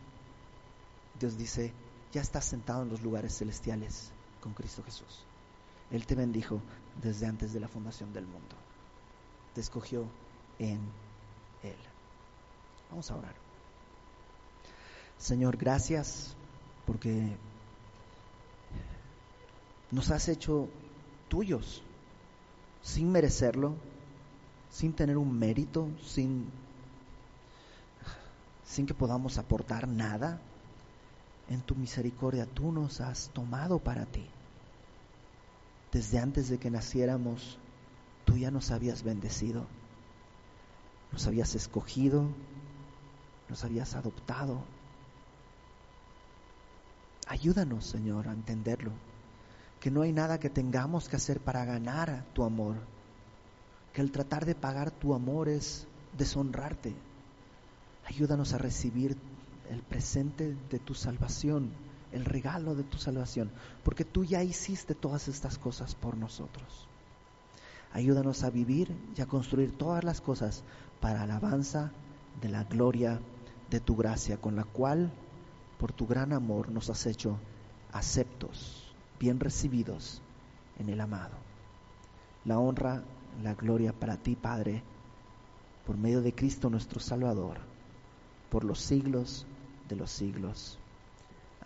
Dios 1.19 1.37
dice, 1.37 1.73
ya 2.11 2.21
estás 2.21 2.45
sentado 2.45 2.83
en 2.83 2.89
los 2.89 3.01
lugares 3.01 3.37
celestiales 3.37 4.11
con 4.39 4.53
Cristo 4.53 4.83
Jesús. 4.83 5.25
Él 5.91 6.05
te 6.05 6.15
bendijo 6.15 6.61
desde 7.01 7.25
antes 7.25 7.53
de 7.53 7.59
la 7.59 7.67
fundación 7.67 8.13
del 8.13 8.25
mundo. 8.25 8.55
Te 9.53 9.61
escogió 9.61 10.05
en. 10.59 10.79
Vamos 12.93 13.09
a 13.09 13.15
orar. 13.15 13.33
Señor, 15.17 15.57
gracias 15.57 16.35
porque 16.85 17.35
nos 19.89 20.11
has 20.11 20.29
hecho 20.29 20.69
tuyos 21.27 21.81
sin 22.83 23.11
merecerlo, 23.11 23.73
sin 24.69 24.93
tener 24.93 25.17
un 25.17 25.39
mérito, 25.39 25.87
sin, 26.05 26.45
sin 28.63 28.85
que 28.85 28.93
podamos 28.93 29.39
aportar 29.39 29.87
nada 29.87 30.39
en 31.49 31.61
tu 31.61 31.73
misericordia 31.73 32.45
tú 32.45 32.71
nos 32.71 33.01
has 33.01 33.29
tomado 33.29 33.79
para 33.79 34.05
ti. 34.05 34.27
Desde 35.91 36.19
antes 36.19 36.47
de 36.47 36.59
que 36.59 36.69
naciéramos, 36.69 37.57
tú 38.23 38.37
ya 38.37 38.51
nos 38.51 38.69
habías 38.69 39.01
bendecido, 39.01 39.65
nos 41.11 41.25
habías 41.25 41.55
escogido, 41.55 42.27
nos 43.53 43.63
habías 43.63 43.93
adoptado. 43.93 44.63
Ayúdanos, 47.27 47.85
Señor, 47.85 48.27
a 48.27 48.33
entenderlo, 48.33 48.89
que 49.79 49.91
no 49.91 50.01
hay 50.01 50.11
nada 50.11 50.39
que 50.39 50.49
tengamos 50.49 51.07
que 51.07 51.17
hacer 51.17 51.39
para 51.39 51.63
ganar 51.63 52.25
tu 52.33 52.45
amor, 52.45 52.77
que 53.93 54.01
el 54.01 54.11
tratar 54.11 54.47
de 54.47 54.55
pagar 54.55 54.89
tu 54.89 55.13
amor 55.13 55.49
es 55.49 55.85
deshonrarte. 56.17 56.95
Ayúdanos 58.05 58.53
a 58.53 58.57
recibir 58.57 59.15
el 59.69 59.83
presente 59.83 60.57
de 60.71 60.79
tu 60.79 60.95
salvación, 60.95 61.69
el 62.11 62.25
regalo 62.25 62.73
de 62.73 62.83
tu 62.83 62.97
salvación, 62.97 63.51
porque 63.83 64.03
tú 64.03 64.23
ya 64.23 64.41
hiciste 64.41 64.95
todas 64.95 65.27
estas 65.27 65.59
cosas 65.59 65.93
por 65.93 66.17
nosotros. 66.17 66.87
Ayúdanos 67.91 68.43
a 68.43 68.49
vivir 68.49 68.97
y 69.15 69.21
a 69.21 69.27
construir 69.27 69.77
todas 69.77 70.03
las 70.03 70.21
cosas 70.21 70.63
para 70.99 71.21
alabanza 71.21 71.91
de 72.41 72.49
la 72.49 72.63
gloria 72.63 73.19
de 73.73 73.79
tu 73.79 73.95
gracia, 73.95 74.37
con 74.37 74.55
la 74.55 74.65
cual, 74.65 75.11
por 75.79 75.91
tu 75.91 76.05
gran 76.05 76.31
amor, 76.31 76.69
nos 76.69 76.91
has 76.91 77.07
hecho 77.07 77.39
aceptos, 77.91 78.93
bien 79.19 79.39
recibidos 79.39 80.21
en 80.77 80.89
el 80.89 81.01
amado. 81.01 81.35
La 82.45 82.59
honra, 82.59 83.03
la 83.41 83.55
gloria 83.55 83.91
para 83.91 84.17
ti, 84.17 84.35
Padre, 84.35 84.83
por 85.87 85.97
medio 85.97 86.21
de 86.21 86.35
Cristo 86.35 86.69
nuestro 86.69 86.99
Salvador, 86.99 87.57
por 88.51 88.63
los 88.63 88.79
siglos 88.79 89.47
de 89.89 89.95
los 89.95 90.11
siglos. 90.11 90.77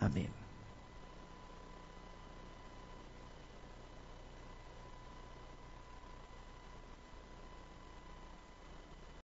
Amén. 0.00 0.37